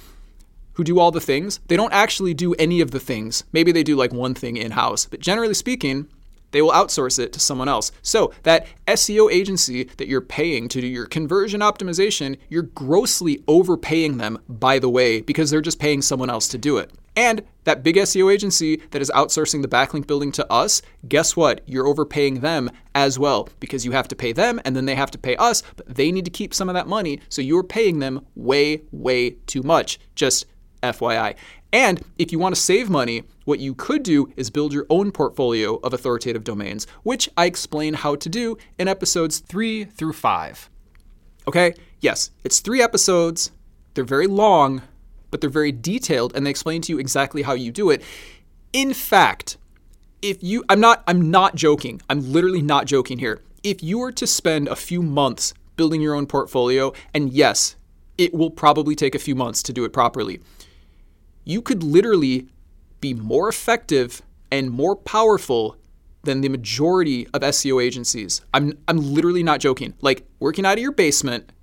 who 0.73 0.84
do 0.84 1.00
all 1.00 1.12
the 1.12 1.21
things, 1.21 1.60
they 1.67 1.76
don't 1.76 1.93
actually 1.93 2.34
do 2.34 2.54
any 2.56 2.82
of 2.82 2.91
the 2.91 3.00
things. 3.00 3.43
Maybe 3.52 3.71
they 3.71 3.84
do 3.84 3.95
like 3.95 4.13
one 4.13 4.36
thing 4.36 4.58
in 4.58 4.71
house, 4.71 5.06
but 5.06 5.19
generally 5.19 5.56
speaking, 5.56 6.08
they 6.52 6.62
will 6.62 6.71
outsource 6.71 7.19
it 7.19 7.34
to 7.34 7.39
someone 7.39 7.67
else. 7.67 7.91
So, 8.02 8.32
that 8.43 8.67
SEO 8.88 9.32
agency 9.32 9.86
that 9.97 10.08
you're 10.08 10.21
paying 10.21 10.69
to 10.69 10.80
do 10.80 10.88
your 10.88 11.06
conversion 11.06 11.62
optimization, 11.62 12.38
you're 12.50 12.63
grossly 12.63 13.43
overpaying 13.47 14.17
them, 14.17 14.39
by 14.47 14.80
the 14.80 14.89
way, 14.89 15.21
because 15.21 15.50
they're 15.50 15.62
just 15.62 15.80
paying 15.80 16.02
someone 16.02 16.30
else 16.30 16.47
to 16.50 16.58
do 16.58 16.78
it. 16.78 16.91
And 17.17 17.41
that 17.63 17.82
big 17.82 17.95
SEO 17.95 18.32
agency 18.32 18.77
that 18.91 19.01
is 19.01 19.12
outsourcing 19.15 19.63
the 19.63 19.67
backlink 19.67 20.06
building 20.06 20.32
to 20.34 20.49
us, 20.53 20.84
guess 21.08 21.36
what? 21.36 21.62
You're 21.65 21.88
overpaying 21.88 22.41
them 22.41 22.69
as 22.93 23.17
well 23.17 23.49
because 23.60 23.84
you 23.84 23.91
have 23.91 24.08
to 24.10 24.15
pay 24.15 24.34
them 24.34 24.62
and 24.63 24.75
then 24.75 24.86
they 24.86 24.93
have 24.93 25.10
to 25.12 25.17
pay 25.17 25.36
us, 25.38 25.63
but 25.75 25.88
they 25.93 26.12
need 26.12 26.25
to 26.25 26.32
keep 26.32 26.53
some 26.53 26.69
of 26.69 26.75
that 26.75 26.88
money. 26.88 27.19
So 27.27 27.41
you're 27.41 27.63
paying 27.63 27.97
them 27.97 28.23
way, 28.36 28.84
way 28.91 29.32
too 29.47 29.63
much. 29.63 29.99
Just 30.13 30.45
FYI. 30.84 31.36
And 31.73 32.03
if 32.19 32.32
you 32.32 32.38
want 32.38 32.53
to 32.53 32.62
save 32.62 32.88
money, 32.88 33.23
what 33.45 33.60
you 33.60 33.73
could 33.73 34.03
do 34.03 34.32
is 34.38 34.51
build 34.51 34.71
your 34.71 34.86
own 34.91 35.12
portfolio 35.12 35.77
of 35.77 35.93
authoritative 35.93 36.43
domains, 36.43 36.86
which 37.01 37.30
I 37.36 37.45
explain 37.45 37.95
how 37.95 38.15
to 38.15 38.30
do 38.30 38.58
in 38.77 38.88
episodes 38.88 39.39
three 39.39 39.86
through 39.86 40.13
five. 40.13 40.69
Okay? 41.47 41.73
Yes, 41.99 42.30
it's 42.43 42.60
three 42.60 42.82
episodes. 42.82 43.51
They're 43.95 44.03
very 44.03 44.27
long, 44.27 44.84
but 45.31 45.41
they're 45.41 45.49
very 45.49 45.71
detailed 45.71 46.35
and 46.35 46.45
they 46.45 46.49
explain 46.49 46.81
to 46.83 46.91
you 46.91 46.99
exactly 46.99 47.41
how 47.41 47.53
you 47.53 47.71
do 47.71 47.89
it. 47.89 48.01
In 48.73 48.93
fact, 48.93 49.57
if 50.21 50.43
you 50.43 50.63
I'm 50.69 50.79
not 50.79 51.03
I'm 51.07 51.29
not 51.29 51.55
joking. 51.55 52.01
I'm 52.09 52.31
literally 52.31 52.61
not 52.61 52.85
joking 52.85 53.19
here. 53.19 53.41
If 53.63 53.83
you 53.83 53.99
were 53.99 54.11
to 54.13 54.27
spend 54.27 54.67
a 54.67 54.75
few 54.75 55.01
months 55.01 55.53
building 55.75 56.01
your 56.01 56.15
own 56.15 56.25
portfolio, 56.25 56.93
and 57.13 57.31
yes, 57.31 57.75
it 58.17 58.33
will 58.33 58.49
probably 58.49 58.95
take 58.95 59.13
a 59.13 59.19
few 59.19 59.35
months 59.35 59.61
to 59.63 59.73
do 59.73 59.83
it 59.83 59.93
properly 59.93 60.39
you 61.47 61.61
could 61.61 61.81
literally 61.81 62.45
be 62.99 63.13
more 63.13 63.47
effective 63.47 64.21
and 64.51 64.69
more 64.69 64.97
powerful 64.97 65.77
than 66.23 66.41
the 66.41 66.49
majority 66.49 67.25
of 67.27 67.41
SEO 67.41 67.81
agencies. 67.81 68.41
I'm, 68.53 68.77
I'm 68.89 68.97
literally 68.97 69.43
not 69.43 69.61
joking. 69.61 69.93
Like 70.01 70.27
working 70.41 70.65
out 70.65 70.73
of 70.73 70.81
your 70.81 70.91
basement 70.91 71.53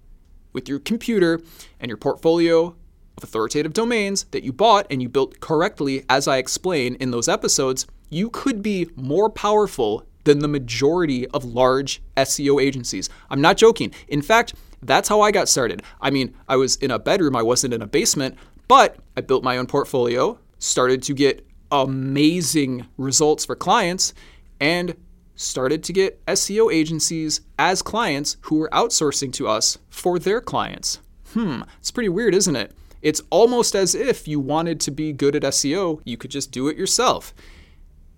with 0.55 0.71
your 0.71 0.79
computer 0.79 1.43
and 1.79 1.91
your 1.91 1.99
portfolio 1.99 2.75
authoritative 3.23 3.73
domains 3.73 4.25
that 4.33 4.45
you 4.45 4.53
bought 4.53 4.87
and 4.91 5.03
you 5.03 5.09
built 5.09 5.41
correctly, 5.41 6.05
as 6.09 6.29
I 6.29 6.39
explain 6.39 6.95
in 6.97 7.11
those 7.11 7.29
episodes, 7.29 7.87
you 8.11 8.31
could 8.31 8.63
be 8.63 8.89
more 8.97 9.31
powerful 9.31 10.07
than 10.25 10.39
the 10.41 10.49
majority 10.49 11.27
of 11.29 11.45
large 11.45 12.03
SEO 12.17 12.63
agencies. 12.63 13.09
I'm 13.31 13.41
not 13.41 13.57
joking. 13.57 13.93
In 14.09 14.23
fact, 14.23 14.55
that's 14.83 15.09
how 15.09 15.21
I 15.21 15.31
got 15.31 15.49
started. 15.49 15.83
I 16.01 16.11
mean, 16.11 16.35
I 16.49 16.57
was 16.57 16.77
in 16.77 16.91
a 16.91 16.99
bedroom, 16.99 17.37
I 17.37 17.43
wasn't 17.43 17.75
in 17.75 17.83
a 17.83 17.87
basement, 17.87 18.37
but 18.69 18.97
I 19.17 19.21
built 19.21 19.45
my 19.45 19.57
own 19.59 19.67
portfolio, 19.67 20.39
started 20.59 21.03
to 21.05 21.15
get 21.15 21.47
amazing 21.71 22.87
results 22.97 23.45
for 23.45 23.57
clients, 23.57 24.15
and 24.61 24.95
started 25.37 25.83
to 25.85 25.93
get 25.93 26.25
SEO 26.27 26.73
agencies 26.73 27.41
as 27.59 27.83
clients 27.83 28.37
who 28.43 28.59
were 28.59 28.71
outsourcing 28.71 29.33
to 29.35 29.49
us 29.49 29.79
for 29.91 30.19
their 30.19 30.41
clients. 30.41 31.01
Hmm, 31.33 31.63
it's 31.79 31.91
pretty 31.91 32.09
weird, 32.09 32.35
isn't 32.35 32.55
it? 32.55 32.73
It's 33.05 33.21
almost 33.29 33.75
as 33.77 33.95
if 33.95 34.27
you 34.27 34.41
wanted 34.41 34.81
to 34.81 34.91
be 34.91 35.13
good 35.13 35.37
at 35.37 35.43
SEO, 35.43 36.01
you 36.07 36.17
could 36.17 36.31
just 36.31 36.51
do 36.51 36.69
it 36.69 36.79
yourself. 36.79 37.35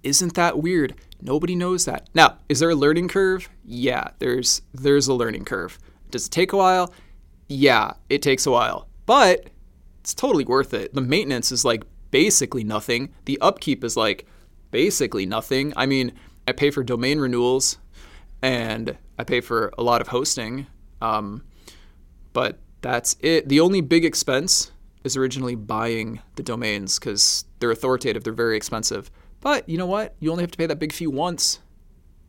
Isn't 0.04 0.34
that 0.34 0.60
weird? 0.60 0.94
Nobody 1.20 1.56
knows 1.56 1.86
that. 1.86 2.08
Now, 2.14 2.38
is 2.48 2.60
there 2.60 2.70
a 2.70 2.76
learning 2.76 3.08
curve? 3.08 3.48
Yeah, 3.64 4.10
there's 4.20 4.62
there's 4.72 5.08
a 5.08 5.14
learning 5.14 5.44
curve. 5.44 5.80
Does 6.12 6.26
it 6.26 6.30
take 6.30 6.52
a 6.52 6.56
while? 6.56 6.94
Yeah, 7.48 7.94
it 8.08 8.22
takes 8.22 8.46
a 8.46 8.52
while. 8.52 8.86
But 9.06 9.50
it's 10.02 10.14
totally 10.14 10.44
worth 10.44 10.72
it. 10.72 10.94
The 10.94 11.00
maintenance 11.00 11.50
is 11.50 11.64
like 11.64 11.82
basically 12.12 12.62
nothing. 12.62 13.12
The 13.24 13.40
upkeep 13.40 13.82
is 13.82 13.96
like 13.96 14.24
basically 14.70 15.26
nothing. 15.26 15.72
I 15.76 15.86
mean, 15.86 16.12
I 16.46 16.52
pay 16.52 16.70
for 16.70 16.84
domain 16.84 17.18
renewals 17.18 17.78
and 18.40 18.96
I 19.18 19.24
pay 19.24 19.40
for 19.40 19.72
a 19.76 19.82
lot 19.82 20.00
of 20.00 20.08
hosting. 20.08 20.68
Um, 21.00 21.42
but 22.32 22.60
that's 22.82 23.16
it. 23.18 23.48
The 23.48 23.58
only 23.58 23.80
big 23.80 24.04
expense 24.04 24.70
is 25.06 25.16
originally 25.16 25.54
buying 25.54 26.20
the 26.34 26.42
domains 26.42 26.98
because 26.98 27.44
they're 27.58 27.70
authoritative, 27.70 28.24
they're 28.24 28.32
very 28.32 28.56
expensive. 28.56 29.10
But 29.40 29.68
you 29.68 29.78
know 29.78 29.86
what? 29.86 30.14
You 30.20 30.30
only 30.30 30.42
have 30.42 30.50
to 30.50 30.58
pay 30.58 30.66
that 30.66 30.78
big 30.78 30.92
fee 30.92 31.06
once. 31.06 31.60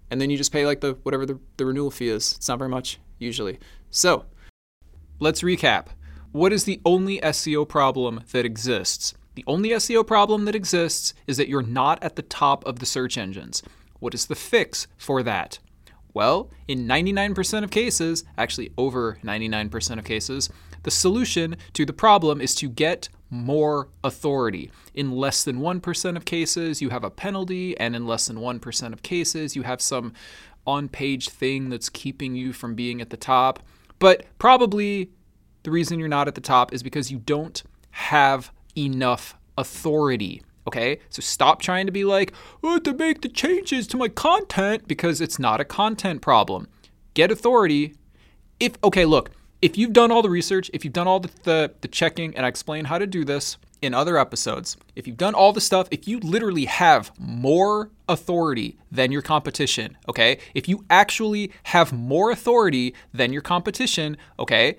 And 0.10 0.22
then 0.22 0.30
you 0.30 0.38
just 0.38 0.54
pay 0.54 0.66
like 0.66 0.80
the 0.80 0.94
whatever 1.04 1.26
the, 1.26 1.40
the 1.58 1.66
renewal 1.66 1.92
fee 1.92 2.10
is. 2.10 2.36
It's 2.38 2.48
not 2.48 2.60
very 2.60 2.70
much 2.70 3.00
usually. 3.20 3.60
So 3.90 4.26
let's 5.20 5.42
recap. 5.42 5.88
What 6.32 6.54
is 6.54 6.64
the 6.64 6.80
only 6.86 7.20
SEO 7.20 7.68
problem 7.68 8.22
that 8.32 8.46
exists? 8.46 9.14
The 9.36 9.44
only 9.48 9.70
SEO 9.70 10.06
problem 10.06 10.46
that 10.46 10.56
exists 10.56 11.14
is 11.26 11.38
that 11.38 11.48
you're 11.48 11.62
not 11.62 12.02
at 12.04 12.16
the 12.16 12.22
top 12.22 12.66
of 12.66 12.80
the 12.80 12.86
search 12.86 13.18
engines. 13.18 13.64
What 14.00 14.14
is 14.14 14.28
the 14.28 14.36
fix 14.36 14.88
for 14.98 15.24
that? 15.24 15.60
Well, 16.14 16.50
in 16.68 16.88
99% 16.88 17.64
of 17.64 17.70
cases, 17.70 18.24
actually 18.38 18.72
over 18.78 19.20
99% 19.24 20.00
of 20.00 20.06
cases, 20.06 20.50
the 20.88 20.92
solution 20.92 21.58
to 21.74 21.86
the 21.86 21.92
problem 21.92 22.40
is 22.40 22.56
to 22.56 22.70
get 22.70 23.10
more 23.30 23.90
authority. 24.06 24.72
In 24.94 25.12
less 25.12 25.44
than 25.44 25.60
1% 25.60 26.16
of 26.16 26.24
cases, 26.24 26.82
you 26.82 26.92
have 26.92 27.04
a 27.04 27.10
penalty, 27.10 27.78
and 27.78 27.94
in 27.94 28.08
less 28.08 28.28
than 28.28 28.38
1% 28.38 28.94
of 28.94 29.04
cases, 29.04 29.54
you 29.54 29.64
have 29.64 29.82
some 29.82 30.14
on 30.66 30.88
page 30.88 31.28
thing 31.28 31.70
that's 31.70 31.90
keeping 31.90 32.36
you 32.36 32.54
from 32.54 32.74
being 32.74 33.02
at 33.02 33.10
the 33.10 33.18
top. 33.18 33.60
But 34.00 34.28
probably 34.40 35.10
the 35.64 35.72
reason 35.72 36.00
you're 36.00 36.08
not 36.08 36.30
at 36.30 36.36
the 36.36 36.42
top 36.42 36.72
is 36.72 36.84
because 36.84 37.12
you 37.12 37.18
don't 37.18 37.62
have 37.92 38.50
enough 38.78 39.36
authority. 39.58 40.42
Okay, 40.66 41.00
so 41.10 41.20
stop 41.20 41.62
trying 41.62 41.86
to 41.88 41.92
be 41.92 42.06
like, 42.06 42.32
oh, 42.64 42.70
I 42.70 42.74
have 42.76 42.84
to 42.84 42.94
make 42.94 43.24
the 43.24 43.28
changes 43.28 43.88
to 43.88 43.98
my 43.98 44.08
content 44.08 44.88
because 44.88 45.20
it's 45.20 45.38
not 45.38 45.60
a 45.60 45.66
content 45.66 46.22
problem. 46.22 46.70
Get 47.14 47.30
authority. 47.30 47.96
If 48.62 48.78
okay, 48.86 49.04
look, 49.04 49.32
if 49.62 49.78
you've 49.78 49.94
done 49.94 50.12
all 50.12 50.22
the 50.22 50.30
research, 50.30 50.70
if 50.74 50.84
you've 50.84 50.94
done 50.94 51.08
all 51.08 51.20
the, 51.20 51.30
the, 51.44 51.74
the 51.82 51.88
checking, 51.88 52.36
and 52.36 52.46
I 52.46 52.50
explain 52.50 52.86
how 52.86 52.98
to 52.98 53.08
do 53.08 53.26
this 53.26 53.58
in 53.82 53.94
other 53.94 54.18
episodes, 54.18 54.78
if 54.96 55.08
you've 55.08 55.18
done 55.18 55.34
all 55.34 55.54
the 55.54 55.62
stuff, 55.62 55.88
if 55.92 56.08
you 56.08 56.20
literally 56.20 56.66
have 56.66 57.12
more 57.20 57.92
authority 58.08 58.78
than 58.92 59.12
your 59.12 59.22
competition, 59.22 59.98
okay, 60.10 60.40
if 60.54 60.68
you 60.68 60.86
actually 60.90 61.52
have 61.64 61.92
more 61.94 62.32
authority 62.32 62.94
than 63.14 63.34
your 63.34 63.42
competition, 63.42 64.18
okay, 64.40 64.78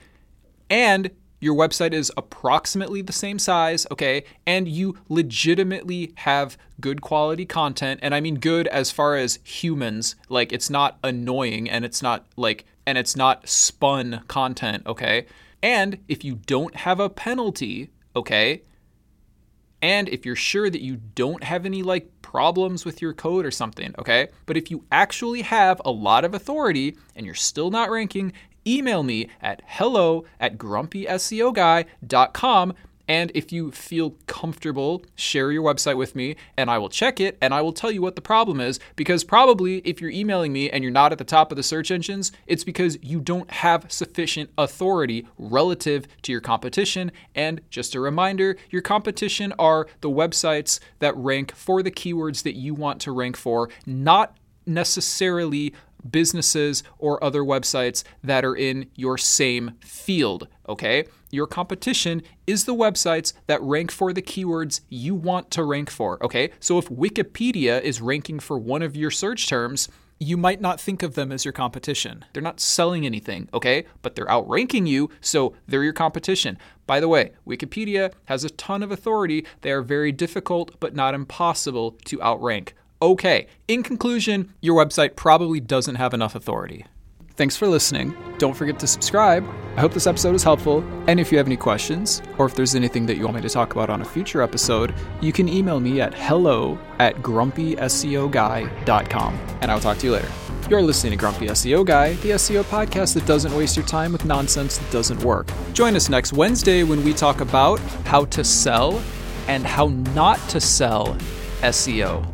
and 0.70 1.10
your 1.40 1.54
website 1.54 1.92
is 1.92 2.10
approximately 2.16 3.00
the 3.00 3.12
same 3.12 3.38
size, 3.38 3.86
okay, 3.92 4.24
and 4.46 4.66
you 4.66 4.96
legitimately 5.08 6.12
have 6.16 6.58
good 6.80 7.00
quality 7.00 7.46
content, 7.46 8.00
and 8.02 8.14
I 8.14 8.20
mean 8.20 8.36
good 8.40 8.66
as 8.68 8.90
far 8.90 9.16
as 9.16 9.38
humans, 9.44 10.16
like 10.28 10.52
it's 10.52 10.70
not 10.70 10.98
annoying 11.04 11.70
and 11.70 11.84
it's 11.84 12.02
not 12.02 12.26
like, 12.36 12.64
and 12.88 12.96
it's 12.96 13.14
not 13.14 13.46
spun 13.46 14.22
content, 14.28 14.82
okay, 14.86 15.26
and 15.62 15.98
if 16.08 16.24
you 16.24 16.36
don't 16.46 16.74
have 16.74 17.00
a 17.00 17.10
penalty, 17.10 17.90
okay, 18.16 18.62
and 19.82 20.08
if 20.08 20.24
you're 20.24 20.34
sure 20.34 20.70
that 20.70 20.80
you 20.80 20.96
don't 21.14 21.44
have 21.44 21.66
any 21.66 21.82
like 21.82 22.10
problems 22.22 22.86
with 22.86 23.02
your 23.02 23.12
code 23.12 23.44
or 23.44 23.50
something, 23.50 23.94
okay? 23.98 24.28
But 24.46 24.56
if 24.56 24.70
you 24.70 24.86
actually 24.90 25.42
have 25.42 25.82
a 25.84 25.90
lot 25.90 26.24
of 26.24 26.32
authority 26.32 26.96
and 27.14 27.26
you're 27.26 27.34
still 27.34 27.70
not 27.70 27.90
ranking 27.90 28.32
email 28.66 29.02
me 29.02 29.28
at 29.42 29.60
hello 29.66 30.24
at 30.40 30.56
grumpyseoguy.com. 30.56 32.74
And 33.08 33.32
if 33.34 33.50
you 33.50 33.72
feel 33.72 34.16
comfortable, 34.26 35.02
share 35.16 35.50
your 35.50 35.62
website 35.62 35.96
with 35.96 36.14
me 36.14 36.36
and 36.56 36.70
I 36.70 36.78
will 36.78 36.90
check 36.90 37.20
it 37.20 37.38
and 37.40 37.54
I 37.54 37.62
will 37.62 37.72
tell 37.72 37.90
you 37.90 38.02
what 38.02 38.14
the 38.14 38.20
problem 38.22 38.60
is. 38.60 38.78
Because 38.94 39.24
probably 39.24 39.78
if 39.78 40.00
you're 40.00 40.10
emailing 40.10 40.52
me 40.52 40.70
and 40.70 40.84
you're 40.84 40.92
not 40.92 41.10
at 41.10 41.18
the 41.18 41.24
top 41.24 41.50
of 41.50 41.56
the 41.56 41.62
search 41.62 41.90
engines, 41.90 42.30
it's 42.46 42.64
because 42.64 42.98
you 43.02 43.20
don't 43.20 43.50
have 43.50 43.90
sufficient 43.90 44.50
authority 44.58 45.26
relative 45.38 46.06
to 46.22 46.32
your 46.32 46.42
competition. 46.42 47.10
And 47.34 47.62
just 47.70 47.94
a 47.94 48.00
reminder 48.00 48.56
your 48.70 48.82
competition 48.82 49.54
are 49.58 49.88
the 50.02 50.10
websites 50.10 50.78
that 50.98 51.16
rank 51.16 51.54
for 51.54 51.82
the 51.82 51.90
keywords 51.90 52.42
that 52.42 52.54
you 52.54 52.74
want 52.74 53.00
to 53.02 53.12
rank 53.12 53.36
for, 53.36 53.70
not 53.86 54.36
necessarily 54.66 55.74
businesses 56.08 56.82
or 56.98 57.22
other 57.22 57.42
websites 57.42 58.04
that 58.22 58.44
are 58.44 58.56
in 58.56 58.90
your 58.94 59.18
same 59.18 59.72
field, 59.80 60.48
okay? 60.68 61.04
Your 61.30 61.46
competition 61.46 62.22
is 62.46 62.64
the 62.64 62.74
websites 62.74 63.32
that 63.46 63.62
rank 63.62 63.90
for 63.90 64.12
the 64.12 64.22
keywords 64.22 64.80
you 64.88 65.14
want 65.14 65.50
to 65.52 65.64
rank 65.64 65.90
for, 65.90 66.22
okay? 66.24 66.50
So 66.60 66.78
if 66.78 66.88
Wikipedia 66.88 67.80
is 67.82 68.00
ranking 68.00 68.40
for 68.40 68.58
one 68.58 68.82
of 68.82 68.96
your 68.96 69.10
search 69.10 69.48
terms, 69.48 69.88
you 70.20 70.36
might 70.36 70.60
not 70.60 70.80
think 70.80 71.02
of 71.02 71.14
them 71.14 71.30
as 71.30 71.44
your 71.44 71.52
competition. 71.52 72.24
They're 72.32 72.42
not 72.42 72.60
selling 72.60 73.06
anything, 73.06 73.48
okay? 73.54 73.86
But 74.02 74.16
they're 74.16 74.30
outranking 74.30 74.86
you, 74.86 75.10
so 75.20 75.54
they're 75.66 75.84
your 75.84 75.92
competition. 75.92 76.58
By 76.86 76.98
the 77.00 77.08
way, 77.08 77.32
Wikipedia 77.46 78.12
has 78.24 78.42
a 78.42 78.50
ton 78.50 78.82
of 78.82 78.90
authority. 78.90 79.46
They 79.60 79.70
are 79.70 79.82
very 79.82 80.10
difficult, 80.10 80.80
but 80.80 80.94
not 80.94 81.14
impossible 81.14 81.92
to 82.06 82.20
outrank 82.22 82.74
okay. 83.00 83.46
In 83.66 83.82
conclusion, 83.82 84.52
your 84.60 84.82
website 84.82 85.16
probably 85.16 85.60
doesn't 85.60 85.96
have 85.96 86.14
enough 86.14 86.34
authority. 86.34 86.84
Thanks 87.38 87.56
for 87.56 87.66
listening. 87.68 88.14
Don't 88.38 88.54
forget 88.54 88.80
to 88.80 88.88
subscribe. 88.88 89.48
I 89.76 89.80
hope 89.80 89.94
this 89.94 90.08
episode 90.08 90.34
is 90.34 90.42
helpful. 90.42 90.84
And 91.06 91.20
if 91.20 91.30
you 91.30 91.38
have 91.38 91.46
any 91.46 91.56
questions, 91.56 92.20
or 92.36 92.46
if 92.46 92.56
there's 92.56 92.74
anything 92.74 93.06
that 93.06 93.16
you 93.16 93.22
want 93.22 93.36
me 93.36 93.42
to 93.42 93.48
talk 93.48 93.70
about 93.72 93.90
on 93.90 94.02
a 94.02 94.04
future 94.04 94.42
episode, 94.42 94.92
you 95.20 95.32
can 95.32 95.48
email 95.48 95.78
me 95.78 96.00
at 96.00 96.12
hello 96.14 96.76
at 96.98 97.14
grumpyseoguy.com. 97.18 99.38
And 99.60 99.70
I'll 99.70 99.78
talk 99.78 99.98
to 99.98 100.06
you 100.06 100.12
later. 100.14 100.28
You're 100.68 100.82
listening 100.82 101.12
to 101.12 101.16
Grumpy 101.16 101.46
SEO 101.46 101.86
Guy, 101.86 102.14
the 102.14 102.30
SEO 102.30 102.64
podcast 102.64 103.14
that 103.14 103.24
doesn't 103.24 103.56
waste 103.56 103.76
your 103.76 103.86
time 103.86 104.10
with 104.12 104.24
nonsense 104.24 104.76
that 104.76 104.90
doesn't 104.90 105.22
work. 105.22 105.48
Join 105.72 105.94
us 105.94 106.08
next 106.08 106.32
Wednesday 106.32 106.82
when 106.82 107.04
we 107.04 107.14
talk 107.14 107.40
about 107.40 107.78
how 108.04 108.24
to 108.24 108.42
sell 108.42 109.00
and 109.46 109.64
how 109.64 109.86
not 110.14 110.40
to 110.48 110.60
sell 110.60 111.16
SEO. 111.62 112.26